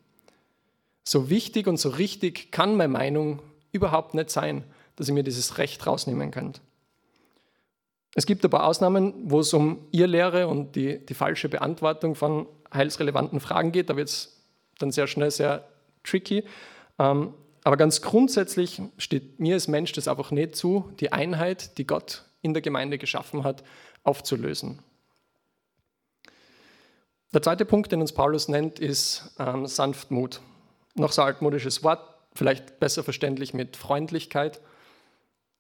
So 1.05 1.29
wichtig 1.31 1.67
und 1.67 1.77
so 1.77 1.91
richtig 1.91 2.51
kann 2.51 2.77
meine 2.77 2.93
Meinung 2.93 3.43
überhaupt 3.73 4.15
nicht 4.15 4.31
sein, 4.31 4.65
dass 4.97 5.09
ihr 5.09 5.15
mir 5.15 5.25
dieses 5.25 5.59
Recht 5.59 5.87
rausnehmen 5.87 6.31
könnt. 6.31 6.61
Es 8.15 8.27
gibt 8.27 8.45
aber 8.45 8.65
Ausnahmen, 8.65 9.13
wo 9.25 9.41
es 9.41 9.53
um 9.53 9.87
Irrlehre 9.91 10.47
und 10.47 10.77
die, 10.77 11.05
die 11.05 11.15
falsche 11.15 11.49
Beantwortung 11.49 12.15
von 12.15 12.47
heilsrelevanten 12.73 13.41
Fragen 13.41 13.73
geht. 13.73 13.91
Da 13.91 13.97
wird 13.97 14.09
es 14.09 14.41
dann 14.79 14.93
sehr 14.93 15.09
schnell 15.09 15.33
sehr 15.33 15.69
tricky. 16.05 16.45
Ähm, 16.99 17.35
aber 17.65 17.79
ganz 17.79 18.03
grundsätzlich 18.03 18.81
steht 18.99 19.41
mir 19.41 19.55
als 19.55 19.69
Mensch 19.69 19.93
das 19.93 20.07
einfach 20.07 20.31
nicht 20.31 20.55
zu, 20.55 20.93
die 21.01 21.13
Einheit, 21.13 21.79
die 21.79 21.87
Gott 21.87 22.25
in 22.43 22.53
der 22.53 22.61
Gemeinde 22.63 22.99
geschaffen 22.99 23.43
hat, 23.43 23.65
aufzulösen. 24.03 24.81
Der 27.33 27.43
zweite 27.43 27.65
Punkt, 27.65 27.91
den 27.91 28.03
uns 28.03 28.13
Paulus 28.13 28.49
nennt, 28.49 28.79
ist 28.79 29.35
ähm, 29.39 29.67
Sanftmut. 29.67 30.41
Noch 30.95 31.11
so 31.11 31.23
altmodisches 31.23 31.83
Wort, 31.83 32.01
vielleicht 32.35 32.79
besser 32.79 33.03
verständlich 33.03 33.55
mit 33.55 33.77
Freundlichkeit. 33.77 34.61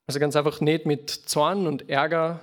Also 0.06 0.20
ganz 0.20 0.36
einfach 0.36 0.60
nicht 0.60 0.84
mit 0.84 1.10
Zorn 1.10 1.66
und 1.66 1.88
Ärger 1.88 2.40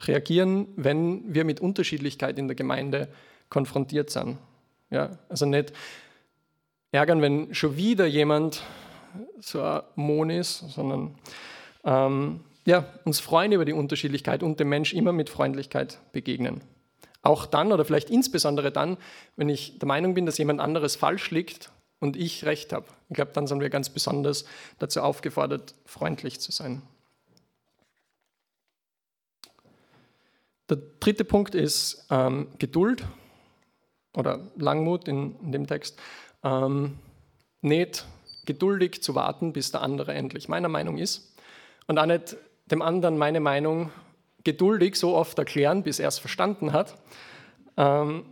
reagieren, 0.00 0.66
wenn 0.74 1.32
wir 1.32 1.44
mit 1.44 1.60
Unterschiedlichkeit 1.60 2.36
in 2.36 2.48
der 2.48 2.56
Gemeinde 2.56 3.08
konfrontiert 3.48 4.10
sind. 4.10 4.38
Ja, 4.90 5.18
also 5.28 5.46
nicht 5.46 5.72
ärgern, 6.90 7.22
wenn 7.22 7.54
schon 7.54 7.76
wieder 7.76 8.06
jemand 8.06 8.64
so 9.40 9.80
Mon 9.94 10.30
ist, 10.30 10.58
sondern 10.70 11.14
ähm, 11.84 12.40
ja, 12.64 12.86
uns 13.04 13.20
freuen 13.20 13.52
über 13.52 13.64
die 13.64 13.72
Unterschiedlichkeit 13.72 14.42
und 14.42 14.58
dem 14.58 14.68
Mensch 14.68 14.94
immer 14.94 15.12
mit 15.12 15.28
Freundlichkeit 15.28 15.98
begegnen. 16.12 16.62
Auch 17.22 17.46
dann 17.46 17.72
oder 17.72 17.84
vielleicht 17.84 18.10
insbesondere 18.10 18.70
dann, 18.70 18.96
wenn 19.36 19.48
ich 19.48 19.78
der 19.78 19.88
Meinung 19.88 20.14
bin, 20.14 20.26
dass 20.26 20.38
jemand 20.38 20.60
anderes 20.60 20.96
falsch 20.96 21.30
liegt 21.30 21.70
und 22.00 22.16
ich 22.16 22.44
recht 22.44 22.72
habe. 22.72 22.86
Ich 23.08 23.14
glaube, 23.14 23.32
dann 23.32 23.46
sind 23.46 23.60
wir 23.60 23.70
ganz 23.70 23.88
besonders 23.88 24.44
dazu 24.78 25.00
aufgefordert, 25.00 25.74
freundlich 25.86 26.40
zu 26.40 26.52
sein. 26.52 26.82
Der 30.68 30.78
dritte 31.00 31.24
Punkt 31.24 31.54
ist 31.54 32.06
ähm, 32.10 32.48
Geduld 32.58 33.04
oder 34.14 34.40
Langmut 34.56 35.08
in, 35.08 35.36
in 35.40 35.52
dem 35.52 35.66
Text. 35.66 35.98
Ähm, 36.42 36.98
nicht 37.60 38.06
geduldig 38.44 39.02
zu 39.02 39.14
warten, 39.14 39.52
bis 39.52 39.70
der 39.70 39.82
andere 39.82 40.14
endlich 40.14 40.48
meiner 40.48 40.68
Meinung 40.68 40.98
ist 40.98 41.34
und 41.86 41.98
auch 41.98 42.06
nicht 42.06 42.36
dem 42.66 42.82
anderen 42.82 43.18
meine 43.18 43.40
Meinung 43.40 43.90
geduldig 44.44 44.96
so 44.96 45.14
oft 45.14 45.38
erklären, 45.38 45.82
bis 45.82 45.98
er 45.98 46.08
es 46.08 46.18
verstanden 46.18 46.72
hat, 46.72 46.96
ähm, 47.76 48.24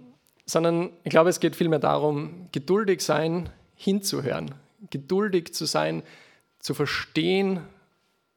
sondern 0.46 0.90
ich 1.04 1.10
glaube, 1.10 1.30
es 1.30 1.40
geht 1.40 1.56
vielmehr 1.56 1.78
darum, 1.78 2.48
geduldig 2.52 3.00
sein, 3.00 3.50
hinzuhören, 3.74 4.54
geduldig 4.90 5.54
zu 5.54 5.64
sein, 5.64 6.02
zu 6.58 6.74
verstehen, 6.74 7.60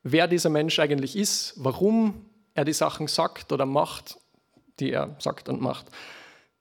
wer 0.03 0.27
dieser 0.27 0.49
Mensch 0.49 0.79
eigentlich 0.79 1.15
ist, 1.15 1.53
warum 1.57 2.25
er 2.53 2.65
die 2.65 2.73
Sachen 2.73 3.07
sagt 3.07 3.51
oder 3.51 3.65
macht, 3.65 4.17
die 4.79 4.91
er 4.91 5.15
sagt 5.19 5.49
und 5.49 5.61
macht. 5.61 5.87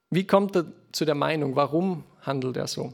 Wie 0.09 0.27
kommt 0.27 0.55
er 0.55 0.65
zu 0.91 1.05
der 1.05 1.15
Meinung, 1.15 1.55
warum 1.55 2.03
handelt 2.21 2.57
er 2.57 2.67
so? 2.67 2.93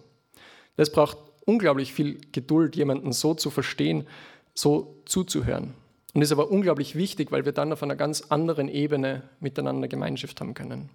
Das 0.78 0.92
braucht 0.92 1.18
unglaublich 1.46 1.94
viel 1.94 2.20
Geduld, 2.32 2.76
jemanden 2.76 3.12
so 3.12 3.34
zu 3.34 3.50
verstehen, 3.50 4.08
so 4.54 5.02
zuzuhören. 5.06 5.74
Und 6.14 6.22
ist 6.22 6.32
aber 6.32 6.52
unglaublich 6.52 6.96
wichtig, 6.96 7.32
weil 7.32 7.46
wir 7.46 7.54
dann 7.54 7.72
auf 7.72 7.84
einer 7.84 7.96
ganz 7.96 8.22
anderen 8.30 8.68
Ebene 8.68 9.24
miteinander 9.40 9.88
Gemeinschaft 9.88 10.42
haben 10.42 10.54
können. 10.54 10.90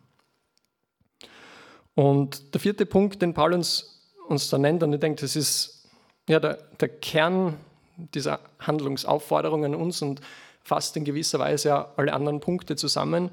Und 1.95 2.53
der 2.53 2.61
vierte 2.61 2.85
Punkt, 2.85 3.23
den 3.23 3.33
Paulus 3.33 4.13
uns 4.29 4.51
da 4.51 4.59
nennt, 4.59 4.83
und 4.83 4.93
ich 4.93 5.01
denke, 5.01 5.23
das 5.23 5.35
ist 5.35 5.89
ja 6.29 6.39
der, 6.39 6.59
der 6.79 6.89
Kern 6.89 7.57
dieser 7.97 8.41
Handlungsaufforderung 8.59 9.65
an 9.65 9.75
uns 9.75 10.03
und 10.03 10.21
fasst 10.63 10.97
in 10.97 11.05
gewisser 11.05 11.39
Weise 11.39 11.69
ja 11.69 11.93
alle 11.97 12.13
anderen 12.13 12.41
Punkte 12.41 12.77
zusammen, 12.77 13.31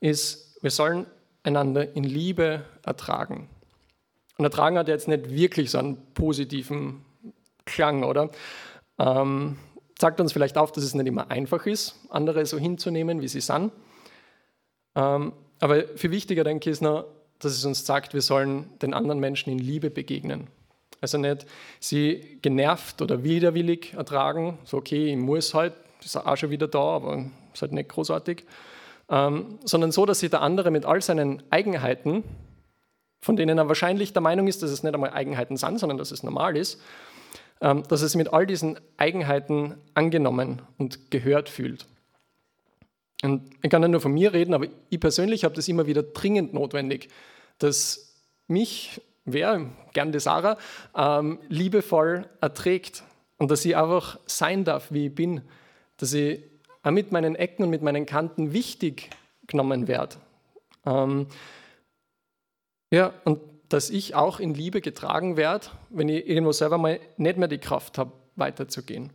ist, 0.00 0.56
wir 0.62 0.70
sollen 0.70 1.06
einander 1.42 1.94
in 1.94 2.04
Liebe 2.04 2.64
ertragen. 2.82 3.48
Und 4.38 4.44
ertragen 4.44 4.78
hat 4.78 4.88
jetzt 4.88 5.08
nicht 5.08 5.30
wirklich 5.30 5.70
so 5.70 5.78
einen 5.78 5.96
positiven 6.14 7.04
Klang, 7.64 8.04
oder? 8.04 8.30
Ähm, 8.98 9.56
zeigt 9.98 10.20
uns 10.20 10.32
vielleicht 10.32 10.58
auf, 10.58 10.72
dass 10.72 10.84
es 10.84 10.94
nicht 10.94 11.06
immer 11.06 11.30
einfach 11.30 11.66
ist, 11.66 11.96
andere 12.10 12.44
so 12.46 12.58
hinzunehmen, 12.58 13.20
wie 13.20 13.28
sie 13.28 13.40
sind. 13.40 13.72
Ähm, 14.94 15.32
aber 15.60 15.84
viel 15.96 16.10
wichtiger, 16.10 16.44
denke 16.44 16.68
ich, 16.68 16.74
ist 16.74 16.82
noch, 16.82 17.06
dass 17.38 17.52
es 17.52 17.64
uns 17.64 17.84
sagt, 17.84 18.14
wir 18.14 18.22
sollen 18.22 18.66
den 18.80 18.94
anderen 18.94 19.20
Menschen 19.20 19.50
in 19.50 19.58
Liebe 19.58 19.90
begegnen. 19.90 20.48
Also 21.00 21.18
nicht 21.18 21.46
sie 21.80 22.38
genervt 22.42 23.02
oder 23.02 23.22
widerwillig 23.22 23.94
ertragen, 23.94 24.58
so 24.64 24.78
okay, 24.78 25.12
ich 25.12 25.16
muss 25.16 25.54
halt, 25.54 25.74
ist 26.02 26.16
auch 26.16 26.36
schon 26.36 26.50
wieder 26.50 26.68
da, 26.68 26.78
aber 26.78 27.26
ist 27.52 27.62
halt 27.62 27.72
nicht 27.72 27.88
großartig. 27.88 28.44
Ähm, 29.08 29.58
sondern 29.64 29.92
so, 29.92 30.04
dass 30.04 30.20
sich 30.20 30.30
der 30.30 30.42
andere 30.42 30.70
mit 30.70 30.84
all 30.84 31.00
seinen 31.00 31.42
Eigenheiten, 31.50 32.24
von 33.20 33.36
denen 33.36 33.58
er 33.58 33.68
wahrscheinlich 33.68 34.12
der 34.12 34.22
Meinung 34.22 34.46
ist, 34.46 34.62
dass 34.62 34.70
es 34.70 34.82
nicht 34.82 34.94
einmal 34.94 35.10
Eigenheiten 35.10 35.56
sind, 35.56 35.78
sondern 35.78 35.98
dass 35.98 36.10
es 36.10 36.22
normal 36.22 36.56
ist, 36.56 36.80
ähm, 37.60 37.82
dass 37.88 38.02
er 38.02 38.08
sich 38.08 38.16
mit 38.16 38.32
all 38.32 38.46
diesen 38.46 38.78
Eigenheiten 38.96 39.74
angenommen 39.94 40.62
und 40.78 41.10
gehört 41.10 41.48
fühlt. 41.48 41.86
Und 43.22 43.50
ich 43.62 43.70
kann 43.70 43.80
nicht 43.80 43.90
nur 43.90 44.00
von 44.00 44.12
mir 44.12 44.32
reden, 44.32 44.54
aber 44.54 44.66
ich 44.90 45.00
persönlich 45.00 45.44
habe 45.44 45.54
das 45.54 45.68
immer 45.68 45.86
wieder 45.86 46.02
dringend 46.02 46.52
notwendig, 46.52 47.08
dass 47.58 48.14
mich, 48.46 49.00
wer, 49.24 49.66
gern 49.94 50.12
die 50.12 50.20
Sarah, 50.20 50.58
ähm, 50.94 51.38
liebevoll 51.48 52.28
erträgt 52.40 53.02
und 53.38 53.50
dass 53.50 53.64
ich 53.64 53.76
einfach 53.76 54.18
sein 54.26 54.64
darf, 54.64 54.92
wie 54.92 55.06
ich 55.06 55.14
bin, 55.14 55.42
dass 55.96 56.12
ich 56.12 56.42
auch 56.82 56.90
mit 56.90 57.10
meinen 57.10 57.34
Ecken 57.34 57.64
und 57.64 57.70
mit 57.70 57.82
meinen 57.82 58.06
Kanten 58.06 58.52
wichtig 58.52 59.10
genommen 59.46 59.88
werde. 59.88 60.16
Ja, 62.90 63.12
und 63.24 63.40
dass 63.68 63.90
ich 63.90 64.14
auch 64.14 64.38
in 64.38 64.54
Liebe 64.54 64.80
getragen 64.80 65.36
werde, 65.36 65.66
wenn 65.90 66.08
ich 66.08 66.28
irgendwo 66.28 66.52
selber 66.52 66.78
mal 66.78 67.00
nicht 67.16 67.36
mehr 67.36 67.48
die 67.48 67.58
Kraft 67.58 67.98
habe, 67.98 68.12
weiterzugehen. 68.36 69.10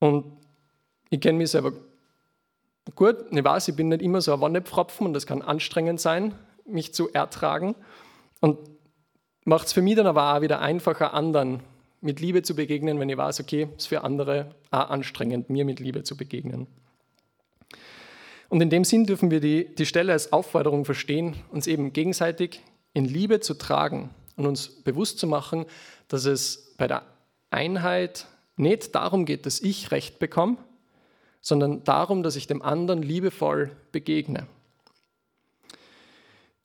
Und 0.00 0.24
ich 1.08 1.20
kenne 1.20 1.38
mich 1.38 1.50
selber 1.50 1.72
gut. 2.94 3.16
Ich 3.30 3.44
weiß, 3.44 3.68
ich 3.68 3.76
bin 3.76 3.88
nicht 3.88 4.02
immer 4.02 4.20
so 4.20 4.34
ein 4.34 4.40
Wannepfropfen 4.40 5.06
und 5.06 5.14
das 5.14 5.26
kann 5.26 5.42
anstrengend 5.42 6.00
sein, 6.00 6.34
mich 6.66 6.92
zu 6.92 7.10
ertragen. 7.12 7.74
Und 8.40 8.58
macht 9.44 9.66
es 9.66 9.72
für 9.72 9.82
mich 9.82 9.96
dann 9.96 10.06
aber 10.06 10.34
auch 10.34 10.40
wieder 10.40 10.60
einfacher, 10.60 11.14
anderen 11.14 11.60
mit 12.00 12.20
Liebe 12.20 12.42
zu 12.42 12.54
begegnen, 12.54 12.98
wenn 12.98 13.08
ich 13.08 13.16
weiß, 13.16 13.40
okay, 13.40 13.68
es 13.76 13.84
ist 13.84 13.88
für 13.88 14.04
andere 14.04 14.54
auch 14.70 14.90
anstrengend, 14.90 15.50
mir 15.50 15.64
mit 15.64 15.80
Liebe 15.80 16.02
zu 16.02 16.16
begegnen. 16.16 16.66
Und 18.50 18.60
in 18.60 18.68
dem 18.68 18.84
Sinn 18.84 19.06
dürfen 19.06 19.30
wir 19.30 19.40
die, 19.40 19.72
die 19.76 19.86
Stelle 19.86 20.12
als 20.12 20.32
Aufforderung 20.32 20.84
verstehen, 20.84 21.36
uns 21.50 21.68
eben 21.68 21.92
gegenseitig 21.92 22.60
in 22.92 23.04
Liebe 23.04 23.38
zu 23.38 23.54
tragen 23.54 24.10
und 24.36 24.44
uns 24.44 24.68
bewusst 24.82 25.20
zu 25.20 25.28
machen, 25.28 25.66
dass 26.08 26.24
es 26.24 26.74
bei 26.76 26.88
der 26.88 27.04
Einheit 27.50 28.26
nicht 28.56 28.92
darum 28.96 29.24
geht, 29.24 29.46
dass 29.46 29.60
ich 29.60 29.92
Recht 29.92 30.18
bekomme, 30.18 30.56
sondern 31.40 31.84
darum, 31.84 32.24
dass 32.24 32.34
ich 32.34 32.48
dem 32.48 32.60
anderen 32.60 33.02
liebevoll 33.02 33.70
begegne. 33.92 34.48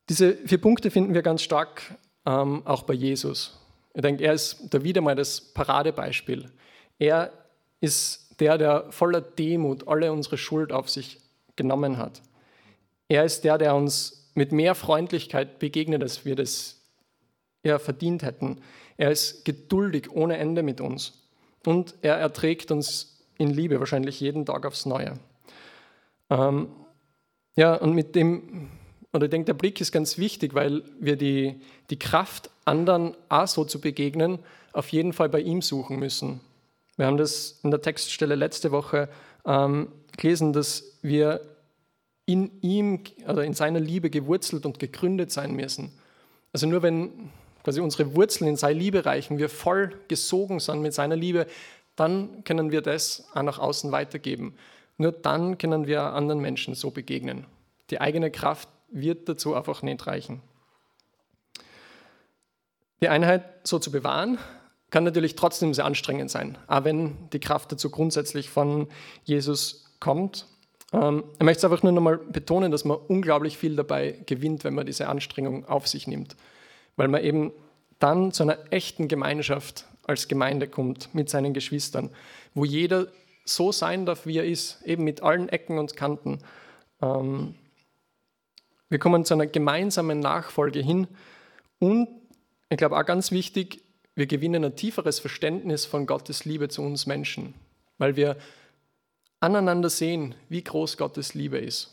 Diese 0.10 0.34
vier 0.34 0.60
Punkte 0.60 0.89
finden 0.89 1.13
wir 1.13 1.22
ganz 1.22 1.44
stark 1.44 1.84
ähm, 2.25 2.63
auch 2.65 2.82
bei 2.82 2.96
Jesus. 2.96 3.60
Ich 3.94 4.01
denke, 4.01 4.24
er 4.24 4.34
ist 4.34 4.58
da 4.72 4.84
wieder 4.84 5.01
mal 5.01 5.15
das 5.15 5.39
Paradebeispiel. 5.39 6.50
Er 6.98 7.32
ist 7.80 8.39
der, 8.39 8.58
der 8.58 8.92
voller 8.92 9.22
Demut 9.22 9.88
alle 9.88 10.12
unsere 10.12 10.39
Schuld 10.39 10.72
auf 10.72 10.89
sich 10.89 11.20
genommen 11.56 11.98
hat. 11.98 12.22
Er 13.08 13.24
ist 13.24 13.44
der, 13.44 13.58
der 13.58 13.76
uns 13.76 14.32
mit 14.34 14.52
mehr 14.52 14.76
Freundlichkeit 14.76 15.60
begegnet, 15.60 16.02
als 16.02 16.26
wir 16.26 16.36
das 16.36 16.82
ja, 17.64 17.80
verdient 17.80 18.24
hätten. 18.24 18.62
Er 18.98 19.12
ist 19.12 19.46
geduldig 19.46 20.12
ohne 20.12 20.38
Ende 20.38 20.64
mit 20.64 20.82
uns. 20.82 21.22
Und 21.66 21.96
er 22.02 22.16
erträgt 22.16 22.72
uns 22.72 23.24
in 23.38 23.50
Liebe, 23.50 23.80
wahrscheinlich 23.80 24.20
jeden 24.20 24.46
Tag 24.46 24.66
aufs 24.66 24.86
Neue. 24.86 25.20
Ähm, 26.30 26.70
ja, 27.56 27.76
und 27.76 27.94
mit 27.94 28.16
dem 28.16 28.70
und 29.16 29.24
ich 29.24 29.30
denke, 29.30 29.46
der 29.46 29.54
Blick 29.54 29.80
ist 29.80 29.94
ganz 29.94 30.18
wichtig, 30.18 30.54
weil 30.56 30.84
wir 31.00 31.16
die, 31.16 31.62
die 31.90 31.98
Kraft, 31.98 32.50
anderen 32.66 33.16
auch 33.30 33.48
so 33.48 33.64
zu 33.64 33.80
begegnen, 33.80 34.40
auf 34.74 34.90
jeden 34.90 35.14
Fall 35.14 35.30
bei 35.30 35.40
ihm 35.40 35.62
suchen 35.62 35.98
müssen. 35.98 36.42
Wir 36.98 37.06
haben 37.06 37.16
das 37.16 37.62
in 37.64 37.72
der 37.72 37.82
Textstelle 37.82 38.36
letzte 38.36 38.72
Woche 38.72 39.08
ähm, 39.46 39.88
gelesen, 40.18 40.54
dass 40.54 40.98
wir 41.02 41.42
in 42.25 42.52
ihm, 42.62 43.02
also 43.25 43.42
in 43.42 43.54
seiner 43.54 43.80
Liebe 43.80 44.10
gewurzelt 44.10 44.65
und 44.65 44.80
gegründet 44.80 45.32
sein 45.32 45.54
müssen. 45.54 45.91
Also 46.54 46.67
nur 46.67 46.82
wenn 46.82 47.32
quasi 47.63 47.82
unsere 47.82 48.15
Wurzeln 48.15 48.48
in 48.48 48.56
seine 48.56 48.80
Liebe 48.80 49.06
reichen, 49.06 49.38
wir 49.38 49.50
voll 49.50 49.93
gesogen 50.08 50.60
sind 50.60 50.82
mit 50.82 50.93
seiner 50.93 51.15
Liebe, 51.15 51.48
dann 51.96 52.43
können 52.43 52.72
wir 52.72 52.82
das 52.82 53.28
auch 53.34 53.43
nach 53.43 53.60
außen 53.60 53.91
weitergeben. 53.91 54.56
Nur 54.98 55.12
dann 55.12 55.58
können 55.58 55.88
wir 55.88 56.02
anderen 56.02 56.39
Menschen 56.39 56.76
so 56.76 56.91
begegnen. 56.91 57.46
Die 57.89 58.02
eigene 58.02 58.32
Kraft 58.32 58.69
wird 58.89 59.28
dazu 59.30 59.54
einfach 59.54 59.82
nicht 59.82 60.08
reichen. 60.08 60.41
Die 63.02 63.10
Einheit 63.10 63.43
so 63.63 63.78
zu 63.78 63.91
bewahren, 63.91 64.38
kann 64.95 65.03
natürlich 65.03 65.36
trotzdem 65.36 65.73
sehr 65.73 65.84
anstrengend 65.84 66.31
sein, 66.31 66.58
auch 66.67 66.86
wenn 66.86 67.17
die 67.34 67.41
Kraft 67.41 67.69
dazu 67.69 67.89
grundsätzlich 67.89 68.49
von 68.49 68.88
Jesus 69.25 69.93
kommt. 69.99 70.45
Ähm, 70.93 71.25
ich 71.34 71.43
möchte 71.43 71.58
es 71.58 71.69
einfach 71.69 71.84
nur 71.84 71.91
nochmal 71.91 72.17
betonen, 72.17 72.71
dass 72.71 72.86
man 72.86 72.95
unglaublich 73.10 73.58
viel 73.58 73.75
dabei 73.75 74.17
gewinnt, 74.25 74.63
wenn 74.63 74.73
man 74.73 74.86
diese 74.86 75.10
Anstrengung 75.10 75.65
auf 75.65 75.86
sich 75.86 76.08
nimmt, 76.08 76.38
weil 76.95 77.10
man 77.10 77.21
eben 77.21 77.51
dann 77.99 78.31
zu 78.31 78.43
einer 78.43 78.58
echten 78.71 79.10
Gemeinschaft 79.10 79.84
als 80.08 80.29
Gemeinde 80.29 80.69
kommt 80.69 81.13
mit 81.13 81.29
seinen 81.29 81.53
Geschwistern, 81.53 82.10
wo 82.53 82.63
jeder 82.63 83.08
so 83.43 83.73
sein 83.73 84.05
darf, 84.05 84.25
wie 84.25 84.38
er 84.38 84.45
ist, 84.45 84.81
eben 84.86 85.03
mit 85.03 85.21
allen 85.21 85.49
Ecken 85.49 85.77
und 85.77 85.97
Kanten. 85.97 86.39
Ähm, 87.01 87.55
wir 88.88 88.99
kommen 88.99 89.25
zu 89.25 89.34
einer 89.34 89.47
gemeinsamen 89.47 90.21
Nachfolge 90.21 90.79
hin 90.79 91.10
und 91.79 92.08
ich 92.69 92.77
glaube 92.77 92.97
auch 92.97 93.05
ganz 93.05 93.31
wichtig, 93.31 93.81
wir 94.15 94.28
gewinnen 94.28 94.63
ein 94.63 94.75
tieferes 94.75 95.19
Verständnis 95.19 95.86
von 95.86 96.06
Gottes 96.06 96.45
Liebe 96.45 96.69
zu 96.69 96.82
uns 96.82 97.06
Menschen, 97.06 97.54
weil 97.97 98.15
wir 98.15 98.38
aneinander 99.39 99.89
sehen, 99.89 100.36
wie 100.49 100.63
groß 100.63 100.97
Gottes 100.97 101.34
Liebe 101.34 101.58
ist. 101.58 101.91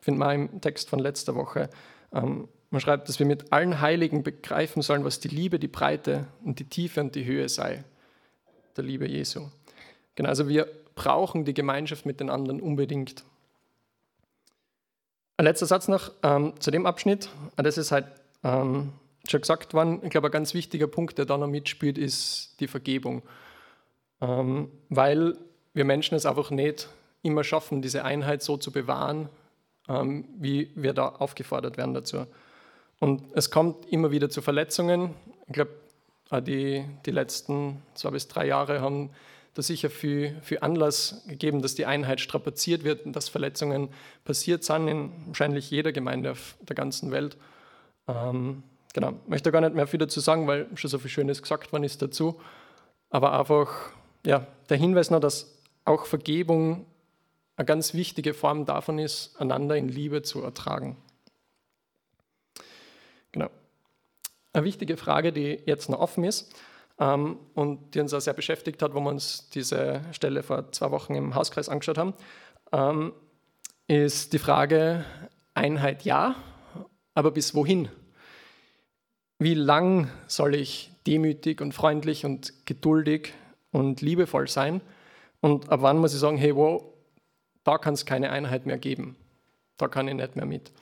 Finden 0.00 0.20
wir 0.20 0.32
im 0.32 0.60
Text 0.60 0.88
von 0.88 1.00
letzter 1.00 1.34
Woche. 1.34 1.68
Ähm, 2.12 2.48
man 2.70 2.80
schreibt, 2.80 3.08
dass 3.08 3.18
wir 3.18 3.26
mit 3.26 3.52
allen 3.52 3.80
Heiligen 3.80 4.22
begreifen 4.22 4.82
sollen, 4.82 5.04
was 5.04 5.20
die 5.20 5.28
Liebe, 5.28 5.58
die 5.58 5.68
Breite 5.68 6.26
und 6.44 6.58
die 6.58 6.64
Tiefe 6.64 7.00
und 7.00 7.14
die 7.14 7.24
Höhe 7.24 7.48
sei, 7.48 7.84
der 8.76 8.84
Liebe 8.84 9.08
Jesu. 9.08 9.48
Genau, 10.14 10.28
also 10.28 10.48
wir 10.48 10.68
brauchen 10.94 11.44
die 11.44 11.54
Gemeinschaft 11.54 12.06
mit 12.06 12.20
den 12.20 12.30
anderen 12.30 12.60
unbedingt. 12.60 13.24
Ein 15.36 15.44
letzter 15.44 15.66
Satz 15.66 15.88
noch 15.88 16.12
ähm, 16.22 16.54
zu 16.60 16.70
dem 16.70 16.86
Abschnitt. 16.86 17.28
Das 17.56 17.76
ist 17.76 17.92
halt 17.92 18.06
ähm, 18.42 18.92
schon 19.30 19.40
gesagt 19.40 19.74
worden. 19.74 20.00
Ich 20.02 20.10
glaube, 20.10 20.28
ein 20.28 20.32
ganz 20.32 20.54
wichtiger 20.54 20.86
Punkt, 20.86 21.18
der 21.18 21.24
da 21.24 21.36
noch 21.36 21.46
mitspielt, 21.46 21.98
ist 21.98 22.56
die 22.60 22.68
Vergebung. 22.68 23.22
Ähm, 24.20 24.70
weil 24.88 25.36
wir 25.74 25.84
Menschen 25.84 26.14
es 26.14 26.26
einfach 26.26 26.50
nicht 26.50 26.88
immer 27.22 27.44
schaffen, 27.44 27.82
diese 27.82 28.04
Einheit 28.04 28.42
so 28.42 28.56
zu 28.56 28.72
bewahren, 28.72 29.28
ähm, 29.88 30.26
wie 30.38 30.70
wir 30.74 30.92
da 30.92 31.08
aufgefordert 31.08 31.76
werden 31.76 31.94
dazu. 31.94 32.26
Und 32.98 33.24
es 33.34 33.50
kommt 33.50 33.86
immer 33.92 34.10
wieder 34.10 34.30
zu 34.30 34.40
Verletzungen. 34.40 35.14
Ich 35.46 35.52
glaube, 35.52 35.72
die, 36.40 36.84
die 37.04 37.10
letzten 37.10 37.82
zwei 37.94 38.10
bis 38.10 38.26
drei 38.28 38.46
Jahre 38.46 38.80
haben 38.80 39.10
da 39.54 39.62
sicher 39.62 39.90
für, 39.90 40.34
für 40.42 40.62
Anlass 40.62 41.24
gegeben, 41.26 41.62
dass 41.62 41.74
die 41.74 41.86
Einheit 41.86 42.20
strapaziert 42.20 42.84
wird 42.84 43.06
und 43.06 43.14
dass 43.14 43.28
Verletzungen 43.28 43.88
passiert 44.24 44.64
sind 44.64 44.88
in 44.88 45.12
wahrscheinlich 45.26 45.70
jeder 45.70 45.92
Gemeinde 45.92 46.32
auf 46.32 46.56
der 46.60 46.76
ganzen 46.76 47.10
Welt. 47.10 47.36
Ähm, 48.06 48.62
genau, 48.96 49.10
ich 49.10 49.28
möchte 49.28 49.52
gar 49.52 49.60
nicht 49.60 49.74
mehr 49.74 49.86
viel 49.86 49.98
dazu 49.98 50.20
sagen, 50.20 50.46
weil 50.46 50.66
schon 50.74 50.90
so 50.90 50.98
viel 50.98 51.10
Schönes 51.10 51.42
gesagt 51.42 51.70
worden 51.70 51.84
ist 51.84 52.00
dazu. 52.00 52.40
Aber 53.10 53.38
einfach 53.38 53.90
ja, 54.24 54.46
der 54.70 54.78
Hinweis 54.78 55.10
noch, 55.10 55.20
dass 55.20 55.54
auch 55.84 56.06
Vergebung 56.06 56.86
eine 57.56 57.66
ganz 57.66 57.92
wichtige 57.92 58.32
Form 58.32 58.64
davon 58.64 58.98
ist, 58.98 59.38
einander 59.38 59.76
in 59.76 59.88
Liebe 59.88 60.22
zu 60.22 60.42
ertragen. 60.42 60.96
Genau. 63.32 63.50
Eine 64.54 64.64
wichtige 64.64 64.96
Frage, 64.96 65.30
die 65.30 65.60
jetzt 65.66 65.90
noch 65.90 66.00
offen 66.00 66.24
ist, 66.24 66.54
ähm, 66.98 67.38
und 67.52 67.94
die 67.94 68.00
uns 68.00 68.14
auch 68.14 68.20
sehr 68.20 68.32
beschäftigt 68.32 68.80
hat, 68.80 68.94
wo 68.94 69.00
wir 69.00 69.10
uns 69.10 69.50
diese 69.50 70.00
Stelle 70.12 70.42
vor 70.42 70.72
zwei 70.72 70.90
Wochen 70.90 71.14
im 71.14 71.34
Hauskreis 71.34 71.68
angeschaut 71.68 71.98
haben, 71.98 72.14
ähm, 72.72 73.12
ist 73.88 74.32
die 74.32 74.38
Frage 74.38 75.04
Einheit 75.52 76.06
ja, 76.06 76.34
aber 77.14 77.30
bis 77.30 77.54
wohin? 77.54 77.90
Wie 79.38 79.54
lang 79.54 80.10
soll 80.26 80.54
ich 80.54 80.90
demütig 81.06 81.60
und 81.60 81.72
freundlich 81.72 82.24
und 82.24 82.66
geduldig 82.66 83.34
und 83.70 84.00
liebevoll 84.00 84.48
sein? 84.48 84.80
Und 85.40 85.68
ab 85.68 85.82
wann 85.82 85.98
muss 85.98 86.14
ich 86.14 86.20
sagen, 86.20 86.38
hey, 86.38 86.56
wow, 86.56 86.82
da 87.64 87.78
kann 87.78 87.94
es 87.94 88.06
keine 88.06 88.30
Einheit 88.30 88.64
mehr 88.64 88.78
geben. 88.78 89.16
Da 89.76 89.88
kann 89.88 90.08
ich 90.08 90.14
nicht 90.14 90.36
mehr 90.36 90.46
mit. 90.46 90.72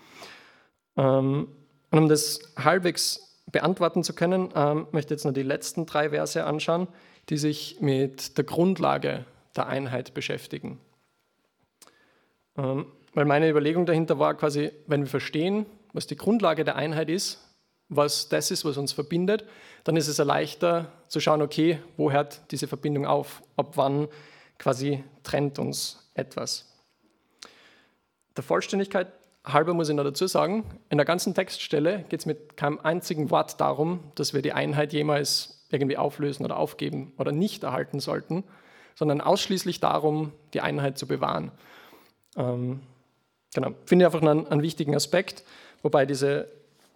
Ähm, 0.96 1.48
und 1.90 1.98
um 1.98 2.08
das 2.08 2.54
halbwegs 2.56 3.42
beantworten 3.50 4.04
zu 4.04 4.14
können, 4.14 4.50
ähm, 4.54 4.86
möchte 4.92 5.14
jetzt 5.14 5.24
nur 5.24 5.32
die 5.32 5.42
letzten 5.42 5.86
drei 5.86 6.10
Verse 6.10 6.44
anschauen, 6.44 6.88
die 7.28 7.36
sich 7.36 7.78
mit 7.80 8.36
der 8.36 8.44
Grundlage 8.44 9.24
der 9.56 9.66
Einheit 9.66 10.14
beschäftigen. 10.14 10.78
Ähm, 12.56 12.86
weil 13.14 13.24
meine 13.24 13.48
Überlegung 13.48 13.86
dahinter 13.86 14.18
war 14.18 14.34
quasi, 14.34 14.70
wenn 14.86 15.02
wir 15.02 15.08
verstehen, 15.08 15.66
was 15.92 16.06
die 16.06 16.16
Grundlage 16.16 16.64
der 16.64 16.76
Einheit 16.76 17.08
ist, 17.08 17.43
was 17.88 18.28
das 18.28 18.50
ist, 18.50 18.64
was 18.64 18.76
uns 18.76 18.92
verbindet, 18.92 19.44
dann 19.84 19.96
ist 19.96 20.08
es 20.08 20.18
leichter 20.18 20.92
zu 21.08 21.20
schauen, 21.20 21.42
okay, 21.42 21.78
wo 21.96 22.10
hört 22.10 22.50
diese 22.50 22.66
Verbindung 22.66 23.06
auf? 23.06 23.42
Ab 23.56 23.76
wann 23.76 24.08
Quasi 24.58 25.02
trennt 25.22 25.58
uns 25.58 26.08
etwas. 26.14 26.72
Der 28.36 28.44
Vollständigkeit 28.44 29.08
halber 29.44 29.74
muss 29.74 29.88
ich 29.88 29.94
noch 29.94 30.04
dazu 30.04 30.26
sagen, 30.26 30.64
in 30.88 30.98
der 30.98 31.04
ganzen 31.04 31.34
Textstelle 31.34 32.04
geht 32.08 32.20
es 32.20 32.26
mit 32.26 32.56
keinem 32.56 32.80
einzigen 32.80 33.30
Wort 33.30 33.60
darum, 33.60 34.00
dass 34.14 34.32
wir 34.32 34.42
die 34.42 34.52
Einheit 34.52 34.92
jemals 34.92 35.66
irgendwie 35.70 35.96
auflösen 35.96 36.44
oder 36.44 36.56
aufgeben 36.56 37.12
oder 37.18 37.32
nicht 37.32 37.64
erhalten 37.64 38.00
sollten, 38.00 38.44
sondern 38.94 39.20
ausschließlich 39.20 39.80
darum, 39.80 40.32
die 40.54 40.60
Einheit 40.60 40.98
zu 40.98 41.06
bewahren. 41.06 41.50
Ähm, 42.36 42.80
genau, 43.54 43.74
finde 43.86 44.04
ich 44.04 44.06
einfach 44.06 44.22
einen, 44.22 44.46
einen, 44.46 44.62
wichtigen 44.62 44.94
Aspekt, 44.94 45.44
wobei 45.82 46.06
diese 46.06 46.48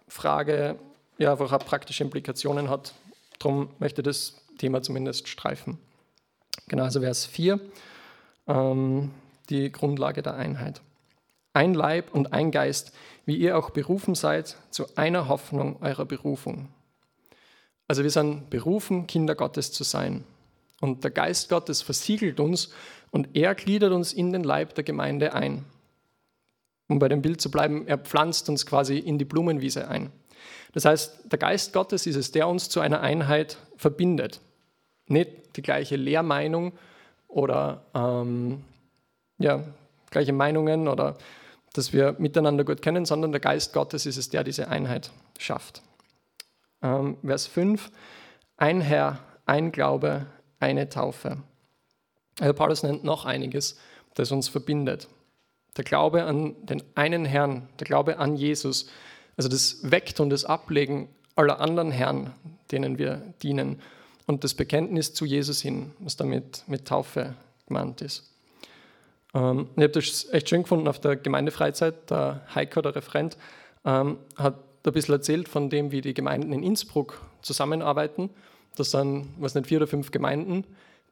Frage 0.09 0.75
ja 1.17 1.31
einfach 1.31 1.51
auch 1.51 1.65
praktische 1.65 2.03
Implikationen 2.03 2.69
hat. 2.69 2.93
Darum 3.39 3.69
möchte 3.79 4.01
ich 4.01 4.05
das 4.05 4.35
Thema 4.57 4.81
zumindest 4.81 5.27
streifen. 5.27 5.77
Genau, 6.67 6.83
also 6.83 6.99
Vers 6.99 7.25
4, 7.25 7.59
ähm, 8.47 9.11
die 9.49 9.71
Grundlage 9.71 10.21
der 10.21 10.35
Einheit 10.35 10.81
ein 11.53 11.73
Leib 11.73 12.13
und 12.13 12.33
ein 12.33 12.51
Geist, 12.51 12.93
wie 13.25 13.35
ihr 13.35 13.57
auch 13.57 13.71
berufen 13.71 14.15
seid, 14.15 14.55
zu 14.69 14.85
einer 14.95 15.27
Hoffnung 15.27 15.81
eurer 15.81 16.05
Berufung. 16.05 16.69
Also 17.87 18.03
wir 18.03 18.11
sind 18.11 18.49
berufen, 18.49 19.07
Kinder 19.07 19.35
Gottes 19.35 19.71
zu 19.71 19.83
sein. 19.83 20.23
Und 20.79 21.03
der 21.03 21.11
Geist 21.11 21.49
Gottes 21.49 21.81
versiegelt 21.81 22.39
uns 22.39 22.71
und 23.11 23.35
er 23.35 23.55
gliedert 23.55 23.91
uns 23.91 24.13
in 24.13 24.31
den 24.31 24.43
Leib 24.43 24.75
der 24.75 24.83
Gemeinde 24.83 25.33
ein. 25.33 25.65
Um 26.89 26.99
bei 26.99 27.07
dem 27.07 27.21
Bild 27.21 27.39
zu 27.39 27.49
bleiben, 27.49 27.87
er 27.87 27.97
pflanzt 27.97 28.49
uns 28.49 28.65
quasi 28.65 28.97
in 28.97 29.17
die 29.17 29.25
Blumenwiese 29.25 29.87
ein. 29.87 30.11
Das 30.73 30.85
heißt, 30.85 31.31
der 31.31 31.39
Geist 31.39 31.71
Gottes 31.71 32.05
ist 32.05 32.15
es, 32.15 32.31
der 32.31 32.47
uns 32.47 32.67
zu 32.69 32.79
einer 32.79 32.99
Einheit 33.01 33.57
verbindet. 33.77 34.41
Nicht 35.07 35.55
die 35.55 35.61
gleiche 35.61 35.95
Lehrmeinung 35.95 36.73
oder 37.27 37.85
ähm, 37.93 38.63
ja, 39.37 39.63
gleiche 40.09 40.33
Meinungen 40.33 40.87
oder 40.87 41.17
dass 41.73 41.93
wir 41.93 42.15
miteinander 42.17 42.63
gut 42.63 42.81
kennen, 42.81 43.05
sondern 43.05 43.31
der 43.31 43.39
Geist 43.41 43.73
Gottes 43.73 44.05
ist 44.05 44.17
es, 44.17 44.29
der 44.29 44.43
diese 44.43 44.67
Einheit 44.67 45.11
schafft. 45.37 45.81
Ähm, 46.81 47.17
Vers 47.23 47.47
5, 47.47 47.91
ein 48.57 48.81
Herr, 48.81 49.19
ein 49.45 49.71
Glaube, 49.71 50.25
eine 50.59 50.89
Taufe. 50.89 51.37
Also 52.39 52.53
Paulus 52.53 52.83
nennt 52.83 53.03
noch 53.03 53.25
einiges, 53.25 53.77
das 54.15 54.31
uns 54.31 54.47
verbindet. 54.47 55.07
Der 55.79 55.85
Glaube 55.85 56.25
an 56.25 56.57
den 56.65 56.83
einen 56.95 57.23
Herrn, 57.23 57.69
der 57.79 57.87
Glaube 57.87 58.17
an 58.17 58.35
Jesus, 58.35 58.89
also 59.37 59.47
das 59.47 59.79
Weckt 59.89 60.19
und 60.19 60.29
das 60.29 60.43
Ablegen 60.43 61.07
aller 61.37 61.61
anderen 61.61 61.89
Herren, 61.89 62.33
denen 62.69 62.97
wir 62.97 63.33
dienen 63.41 63.79
und 64.27 64.43
das 64.43 64.55
Bekenntnis 64.55 65.13
zu 65.13 65.23
Jesus 65.23 65.61
hin, 65.61 65.91
was 65.99 66.17
damit 66.17 66.65
mit 66.67 66.85
Taufe 66.85 67.33
gemeint 67.65 68.01
ist. 68.01 68.29
Ähm, 69.33 69.69
ich 69.77 69.83
habe 69.83 69.93
das 69.93 70.27
echt 70.33 70.49
schön 70.49 70.63
gefunden 70.63 70.89
auf 70.89 70.99
der 70.99 71.15
Gemeindefreizeit. 71.15 72.09
Der 72.09 72.41
Heiko, 72.53 72.81
der 72.81 72.97
Referent, 72.97 73.37
ähm, 73.85 74.17
hat 74.35 74.55
ein 74.85 74.91
bisschen 74.91 75.13
erzählt 75.13 75.47
von 75.47 75.69
dem, 75.69 75.93
wie 75.93 76.01
die 76.01 76.13
Gemeinden 76.13 76.51
in 76.51 76.61
Innsbruck 76.61 77.21
zusammenarbeiten. 77.41 78.29
Das 78.75 78.91
sind, 78.91 79.29
was 79.37 79.55
nicht, 79.55 79.67
vier 79.67 79.77
oder 79.77 79.87
fünf 79.87 80.11
Gemeinden, 80.11 80.65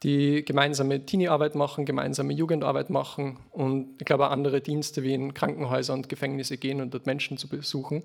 die 0.03 0.45
gemeinsame 0.45 1.05
Teenie-Arbeit 1.05 1.55
machen, 1.55 1.85
gemeinsame 1.85 2.33
Jugendarbeit 2.33 2.89
machen 2.89 3.39
und 3.51 3.95
ich 3.99 4.05
glaube 4.05 4.27
auch 4.27 4.31
andere 4.31 4.61
Dienste 4.61 5.03
wie 5.03 5.13
in 5.13 5.33
Krankenhäuser 5.33 5.93
und 5.93 6.07
Gefängnisse 6.09 6.57
gehen 6.57 6.81
und 6.81 6.93
dort 6.93 7.05
Menschen 7.05 7.37
zu 7.37 7.47
besuchen. 7.47 8.03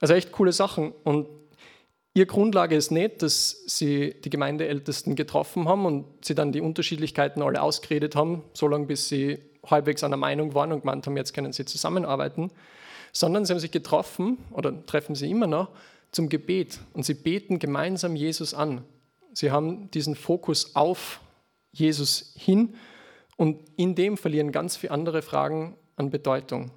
Also 0.00 0.14
echt 0.14 0.32
coole 0.32 0.52
Sachen. 0.52 0.92
Und 1.04 1.26
Ihre 2.12 2.26
Grundlage 2.26 2.74
ist 2.74 2.90
nicht, 2.90 3.22
dass 3.22 3.62
sie 3.66 4.14
die 4.24 4.30
Gemeindeältesten 4.30 5.14
getroffen 5.14 5.68
haben 5.68 5.86
und 5.86 6.06
sie 6.24 6.34
dann 6.34 6.50
die 6.50 6.60
Unterschiedlichkeiten 6.60 7.40
alle 7.40 7.62
ausgeredet 7.62 8.16
haben, 8.16 8.42
solange 8.52 8.86
bis 8.86 9.08
sie 9.08 9.38
halbwegs 9.64 10.02
einer 10.02 10.16
Meinung 10.16 10.54
waren 10.54 10.72
und 10.72 10.80
gemeint 10.80 11.06
haben, 11.06 11.16
jetzt 11.16 11.34
können 11.34 11.52
sie 11.52 11.64
zusammenarbeiten, 11.64 12.50
sondern 13.12 13.44
sie 13.44 13.52
haben 13.52 13.60
sich 13.60 13.70
getroffen 13.70 14.38
oder 14.50 14.84
treffen 14.86 15.14
sie 15.14 15.30
immer 15.30 15.46
noch 15.46 15.68
zum 16.10 16.28
Gebet 16.28 16.80
und 16.94 17.04
sie 17.04 17.14
beten 17.14 17.60
gemeinsam 17.60 18.16
Jesus 18.16 18.54
an. 18.54 18.82
Sie 19.32 19.52
haben 19.52 19.90
diesen 19.92 20.16
Fokus 20.16 20.74
auf 20.74 21.20
Jesus 21.72 22.32
hin 22.36 22.74
und 23.36 23.62
in 23.76 23.94
dem 23.94 24.16
verlieren 24.16 24.52
ganz 24.52 24.76
viele 24.76 24.92
andere 24.92 25.22
Fragen 25.22 25.76
an 25.96 26.10
Bedeutung. 26.10 26.70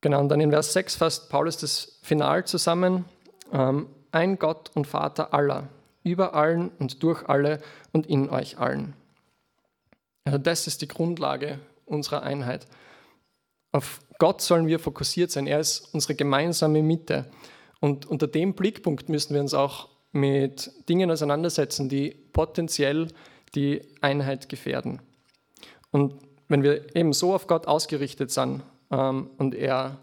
Genau, 0.00 0.20
und 0.20 0.28
dann 0.28 0.40
in 0.40 0.50
Vers 0.50 0.72
6 0.72 0.96
fasst 0.96 1.28
Paulus 1.28 1.58
das 1.58 1.98
Final 2.02 2.46
zusammen. 2.46 3.04
Ähm, 3.52 3.88
ein 4.12 4.38
Gott 4.38 4.70
und 4.74 4.86
Vater 4.86 5.34
aller, 5.34 5.68
über 6.02 6.34
allen 6.34 6.70
und 6.78 7.02
durch 7.02 7.28
alle 7.28 7.60
und 7.92 8.06
in 8.06 8.30
euch 8.30 8.58
allen. 8.58 8.94
Also 10.24 10.38
das 10.38 10.66
ist 10.66 10.82
die 10.82 10.88
Grundlage 10.88 11.58
unserer 11.84 12.22
Einheit. 12.22 12.66
Auf 13.72 14.00
Gott 14.18 14.40
sollen 14.40 14.66
wir 14.66 14.78
fokussiert 14.78 15.30
sein. 15.30 15.46
Er 15.46 15.60
ist 15.60 15.92
unsere 15.92 16.14
gemeinsame 16.14 16.82
Mitte. 16.82 17.30
Und 17.80 18.06
unter 18.06 18.26
dem 18.26 18.54
Blickpunkt 18.54 19.08
müssen 19.08 19.34
wir 19.34 19.40
uns 19.40 19.54
auch 19.54 19.89
mit 20.12 20.70
Dingen 20.88 21.10
auseinandersetzen, 21.10 21.88
die 21.88 22.10
potenziell 22.32 23.08
die 23.54 23.82
Einheit 24.00 24.48
gefährden. 24.48 25.00
Und 25.90 26.14
wenn 26.48 26.62
wir 26.62 26.94
eben 26.96 27.12
so 27.12 27.34
auf 27.34 27.46
Gott 27.46 27.66
ausgerichtet 27.66 28.30
sind 28.30 28.62
ähm, 28.90 29.30
und 29.38 29.54
er 29.54 29.98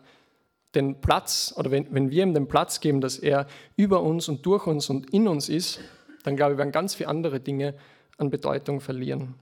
den 0.76 1.02
Platz, 1.02 1.54
oder 1.58 1.72
wenn, 1.72 1.93
wenn 1.93 2.12
wir 2.12 2.24
ihm 2.24 2.34
den 2.34 2.48
Platz 2.48 2.80
geben, 2.80 3.02
dass 3.02 3.17
er 3.17 3.48
über 3.76 4.02
uns 4.02 4.30
und 4.30 4.46
durch 4.46 4.67
uns 4.67 4.89
und 4.89 5.12
in 5.13 5.28
uns 5.28 5.50
ist, 5.50 5.80
dann 6.24 6.36
glaube 6.36 6.54
ich, 6.54 6.58
werden 6.58 6.72
ganz 6.72 6.96
viele 6.96 7.10
andere 7.10 7.39
Dinge 7.39 7.74
an 8.17 8.30
Bedeutung 8.30 8.82
verlieren. 8.82 9.36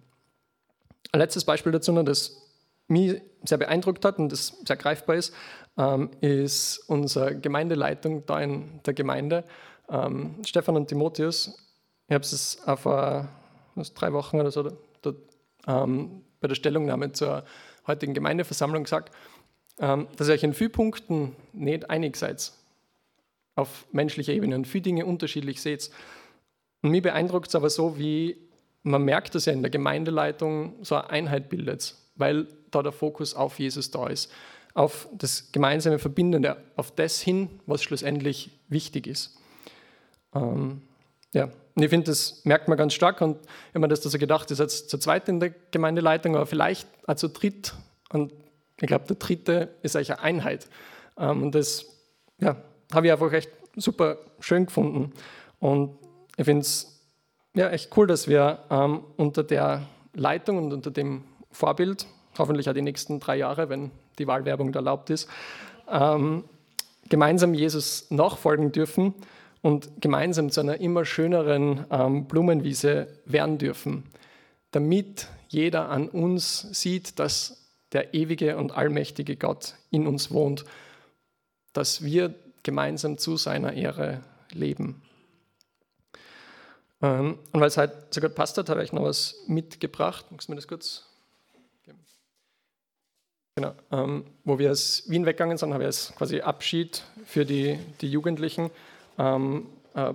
Ein 1.12 1.20
letztes 1.20 1.46
Beispiel 1.46 1.72
dazu 1.72 1.92
das 2.04 2.42
mich 2.88 3.22
sehr 3.44 3.58
beeindruckt 3.58 4.06
hat 4.06 4.20
und 4.20 4.32
das 4.32 4.58
sehr 4.66 4.76
greifbar 4.76 5.16
ist, 5.16 5.34
ähm, 5.78 6.10
ist 6.22 6.84
unsere 6.88 7.36
Gemeindeleitung 7.36 8.26
da 8.26 8.42
in 8.42 8.82
der 8.86 8.94
Gemeinde. 8.94 9.44
Ähm, 9.90 10.36
Stefan 10.46 10.76
und 10.76 10.88
Timotheus, 10.88 11.58
ich 12.08 12.14
habe 12.14 12.24
es 12.24 12.62
vor 12.78 13.28
was, 13.76 13.94
drei 13.94 14.14
Wochen 14.14 14.40
oder 14.40 14.52
so 14.52 14.72
da, 15.02 15.14
ähm, 15.68 16.22
bei 16.40 16.48
der 16.48 16.56
Stellungnahme 16.56 17.12
zur 17.12 17.44
heutigen 17.88 18.14
Gemeindeversammlung 18.14 18.84
gesagt, 18.84 19.14
ähm, 19.80 20.08
dass 20.16 20.28
ihr 20.28 20.34
euch 20.34 20.44
in 20.44 20.54
vielen 20.54 20.72
Punkten 20.72 21.36
nicht 21.54 21.90
einig 21.90 22.16
seid 22.18 22.54
auf 23.56 23.86
menschlicher 23.92 24.34
Ebene 24.34 24.56
und 24.56 24.68
viele 24.68 24.84
Dinge 24.84 25.06
unterschiedlich 25.06 25.62
seht. 25.62 25.90
Und 26.82 26.92
mich 26.92 27.02
beeindruckt 27.02 27.48
es 27.48 27.56
aber 27.56 27.70
so, 27.70 27.98
wie 27.98 28.38
man 28.84 29.04
merkt 29.04 29.34
dass 29.34 29.46
ja 29.46 29.54
in 29.54 29.62
der 29.62 29.72
Gemeindeleitung 29.72 30.76
so 30.84 30.96
eine 30.96 31.10
Einheit 31.10 31.50
bildet, 31.50 31.96
weil 32.16 32.48
da 32.72 32.84
der 32.84 32.92
Fokus 32.92 33.34
auf 33.34 33.60
Jesus 33.60 33.90
da 33.90 34.08
ist, 34.08 34.32
auf 34.74 35.08
das 35.14 35.52
gemeinsame 35.52 36.00
Verbindende, 36.00 36.58
auf 36.76 36.92
das 36.92 37.22
hin, 37.22 37.50
was 37.66 37.82
schlussendlich 37.82 38.52
wichtig 38.68 39.08
ist. 39.08 39.40
Ähm, 40.36 40.82
ja, 41.34 41.46
und 41.76 41.84
ich 41.84 41.90
finde, 41.90 42.06
das 42.12 42.42
merkt 42.46 42.68
man 42.68 42.78
ganz 42.78 42.94
stark 42.94 43.22
und 43.22 43.38
man 43.74 43.90
das 43.90 44.02
so 44.02 44.18
gedacht 44.18 44.50
ist, 44.52 44.60
jetzt 44.60 44.90
zu 44.90 44.98
zweit 44.98 45.28
in 45.28 45.40
der 45.40 45.54
Gemeindeleitung, 45.72 46.36
aber 46.36 46.46
vielleicht 46.46 46.88
auch 47.08 47.16
zu 47.16 47.28
dritt 47.28 47.74
und 48.10 48.32
ich 48.80 48.88
glaube, 48.88 49.06
der 49.08 49.16
dritte 49.16 49.70
ist 49.82 49.96
eigentlich 49.96 50.12
eine 50.12 50.22
Einheit. 50.22 50.68
Ähm, 51.18 51.44
und 51.44 51.56
das 51.56 51.86
ja, 52.40 52.58
habe 52.94 53.08
ich 53.08 53.14
einfach 53.14 53.32
echt 53.32 53.50
super 53.76 54.18
schön 54.40 54.66
gefunden. 54.66 55.14
Und 55.60 55.98
ich 56.38 56.46
finde 56.46 56.62
es 56.62 57.02
ja, 57.56 57.70
echt 57.70 57.96
cool, 57.98 58.08
dass 58.08 58.28
wir 58.28 58.60
ähm, 58.70 59.04
unter 59.16 59.44
der 59.44 59.84
Leitung 60.14 60.58
und 60.58 60.74
unter 60.74 60.92
dem 60.92 61.24
Vorbild, 61.52 62.06
hoffentlich 62.38 62.70
auch 62.70 62.74
die 62.74 62.82
nächsten 62.82 63.20
drei 63.20 63.38
Jahre, 63.38 63.70
wenn 63.70 63.92
die 64.20 64.28
Wahlwerbung 64.28 64.74
erlaubt 64.74 65.10
ist, 65.10 65.30
ähm, 65.90 66.44
gemeinsam 67.08 67.54
Jesus 67.54 68.12
nachfolgen 68.12 68.72
dürfen 68.72 69.14
und 69.66 70.00
gemeinsam 70.00 70.52
zu 70.52 70.60
einer 70.62 70.80
immer 70.80 71.06
schöneren 71.06 71.88
ähm, 71.90 72.28
Blumenwiese 72.28 73.08
werden 73.26 73.58
dürfen, 73.58 74.04
damit 74.70 75.28
jeder 75.48 75.90
an 75.90 76.08
uns 76.08 76.68
sieht, 76.80 77.18
dass 77.18 77.66
der 77.92 78.14
ewige 78.14 78.58
und 78.58 78.74
allmächtige 78.74 79.38
Gott 79.38 79.74
in 79.90 80.06
uns 80.06 80.30
wohnt, 80.30 80.66
dass 81.74 82.04
wir 82.04 82.36
gemeinsam 82.62 83.18
zu 83.18 83.38
seiner 83.38 83.74
Ehre 83.74 84.22
leben. 84.52 85.02
Ähm, 87.02 87.40
und 87.52 87.60
weil 87.60 87.68
es 87.68 87.78
halt 87.78 88.14
so 88.14 88.22
gut 88.22 88.36
passt 88.36 88.60
hat, 88.60 88.70
habe 88.70 88.84
ich 88.84 88.94
noch 88.94 89.02
was 89.02 89.34
mitgebracht. 89.48 90.28
Magst 90.30 90.48
du 90.48 90.52
mir 90.52 90.58
das 90.58 90.68
kurz 90.68 91.08
geben? 91.84 92.06
Genau. 93.56 93.74
Ähm, 93.92 94.26
wo 94.44 94.60
wir 94.60 94.70
aus 94.70 95.10
Wien 95.10 95.26
weggegangen 95.26 95.58
sind, 95.58 95.74
habe 95.74 95.86
ich 95.86 95.88
als 95.88 96.14
quasi 96.16 96.42
Abschied 96.42 97.02
für 97.26 97.46
die, 97.46 97.80
die 98.02 98.12
Jugendlichen 98.12 98.70
ähm, 99.18 99.68
äh, 99.94 100.14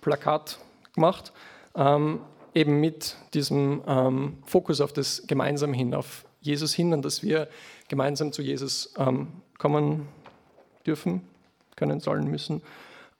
Plakat 0.00 0.58
gemacht. 0.94 1.32
Ähm, 1.74 2.20
eben 2.54 2.80
mit 2.80 3.16
diesem 3.34 3.82
ähm, 3.86 4.38
Fokus 4.44 4.80
auf 4.80 4.92
das 4.92 5.26
Gemeinsam 5.26 5.72
hin, 5.72 5.94
auf 5.94 6.24
Jesus 6.40 6.74
hin 6.74 6.92
und 6.92 7.04
dass 7.04 7.22
wir 7.22 7.48
gemeinsam 7.88 8.32
zu 8.32 8.42
Jesus 8.42 8.92
ähm, 8.98 9.28
kommen 9.58 10.08
dürfen, 10.86 11.22
können, 11.76 12.00
sollen, 12.00 12.28
müssen. 12.28 12.62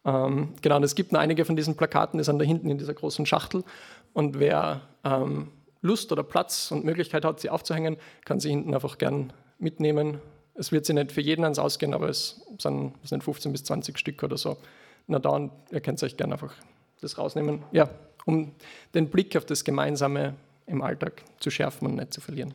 Ähm, 0.05 0.55
genau, 0.61 0.77
und 0.77 0.83
es 0.83 0.95
gibt 0.95 1.13
noch 1.13 1.21
einige 1.21 1.45
von 1.45 1.57
diesen 1.57 1.77
Plakaten, 1.77 2.19
die 2.19 2.25
sind 2.25 2.39
da 2.39 2.45
hinten 2.45 2.69
in 2.69 2.79
dieser 2.79 2.95
großen 2.95 3.25
Schachtel. 3.25 3.65
und 4.13 4.39
wer 4.39 4.83
ähm, 5.05 5.49
Lust 5.81 6.13
oder 6.13 6.23
Platz 6.23 6.71
und 6.71 6.85
Möglichkeit 6.85 7.25
hat, 7.25 7.41
sie 7.41 7.51
aufzuhängen, 7.51 7.97
kann 8.25 8.39
sie 8.39 8.51
hinten 8.51 8.73
einfach 8.73 8.99
gern 8.99 9.33
mitnehmen. 9.59 10.21
Es 10.55 10.71
wird 10.71 10.87
sie 10.87 10.93
nicht 10.93 11.11
für 11.11 11.21
jeden 11.21 11.43
ans 11.45 11.59
Ausgehen, 11.59 11.93
aber 11.93 12.09
es 12.09 12.43
sind, 12.59 12.95
es 13.03 13.11
sind 13.11 13.25
15 13.25 13.51
bis 13.51 13.65
20 13.65 13.99
Stück 13.99 14.23
oder 14.23 14.37
so. 14.37 14.59
Na 15.07 15.19
dann, 15.19 15.51
ihr 15.71 15.81
könnt 15.81 16.03
euch 16.03 16.17
gerne 16.17 16.35
einfach 16.35 16.55
das 17.01 17.19
rausnehmen. 17.19 17.63
Ja, 17.73 17.89
um 18.25 18.53
den 18.95 19.11
Blick 19.11 19.37
auf 19.37 19.45
das 19.45 19.65
Gemeinsame 19.65 20.35
im 20.67 20.83
Alltag 20.83 21.23
zu 21.41 21.51
schärfen 21.51 21.89
und 21.89 21.97
nicht 21.97 22.13
zu 22.13 22.21
verlieren. 22.21 22.55